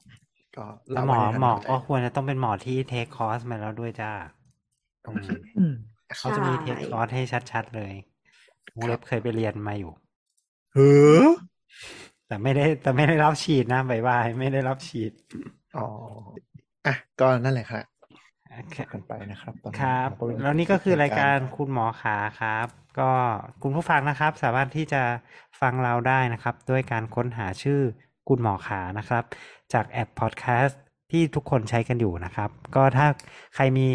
[0.57, 4.13] ก็แล้วหมอเล่าไว้ในหมอฐานะก็ควรจะต้องเป็นหมอที่เทคคอร์สมาแล้วด้วยจ้า
[5.05, 5.27] โอเค
[5.59, 5.75] อืม
[6.19, 7.23] เขาจะมีเทคคอร์สให้
[7.53, 7.93] ชัดๆเลย
[8.77, 9.93] วงเล็บเคยไปเรียนมาอยู่
[10.75, 10.93] เฮ้
[11.23, 11.27] อ
[12.27, 15.13] แต่ไม่ได้แต่ไม่ได้รับฉีดนะบายบายไม่ได้รับฉีด
[15.77, 15.87] อ๋อ
[16.87, 17.85] อะ ก็นั่นแหละครับ
[18.53, 22.67] โอเคกันไปนะครับตอนนี้ครับเาก็เป็แล้วนี่ก็คือรายการคุณหมอขาครับ
[22.99, 23.11] ก็
[23.63, 25.03] คุณผู้ฟังนะครับ สามารถที่จะ
[25.61, 27.81] ฟังเราได้นะครับ ด้วยการค้นหาชื่อ
[28.29, 29.25] คุณหมอขานะครับ
[29.73, 30.81] จากแอปพอดแคสต์
[31.11, 33.07] ที่ทุกคนใช้กันอยู่นะครับ ก็ถ้า
[33.55, 33.89] ใครมี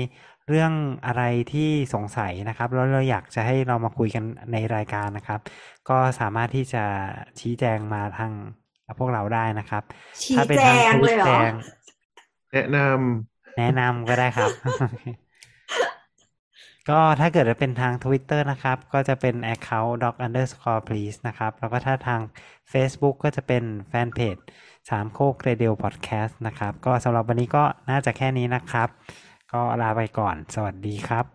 [0.49, 0.71] เรื่อง
[1.05, 1.23] อะไร
[1.53, 5.39] ที่สงสัยนะครับแล้วเราอยากจะให้เรามาคุยกันในรายการนะครับ
[5.89, 6.83] ก็สามารถที่จะ
[7.39, 8.31] ชี้แจงมาทาง
[8.99, 9.83] พวกเราได้นะครับ
[10.21, 11.53] ชี้ถ้าเป็นแจทางงทวิเลตยเหรแจอง
[12.53, 12.77] แนะน
[13.57, 14.51] แนะนำก็ได้ครับ
[16.89, 22.21] ก็ถ้าเกิดว่าเป็นทาง Twitter นะครับ ก็จะเป็น account doc underscore please นะครับ แล้วก็ถ้าทาง
[22.71, 24.37] Facebook ก็จะเป็นแฟนเพจ
[24.89, 28.89] สามโคกเรดิโอพอดแคสต์นะครับ ก็สำหรับวันนี้ก็น่าจะแค่นี้นะครับ
[29.51, 31.25] ก็ลาไปก่อน สวัสดีครับ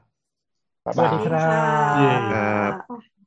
[0.94, 1.40] สวัสดีครั
[1.92, 3.11] บเย้ำครับค่ะ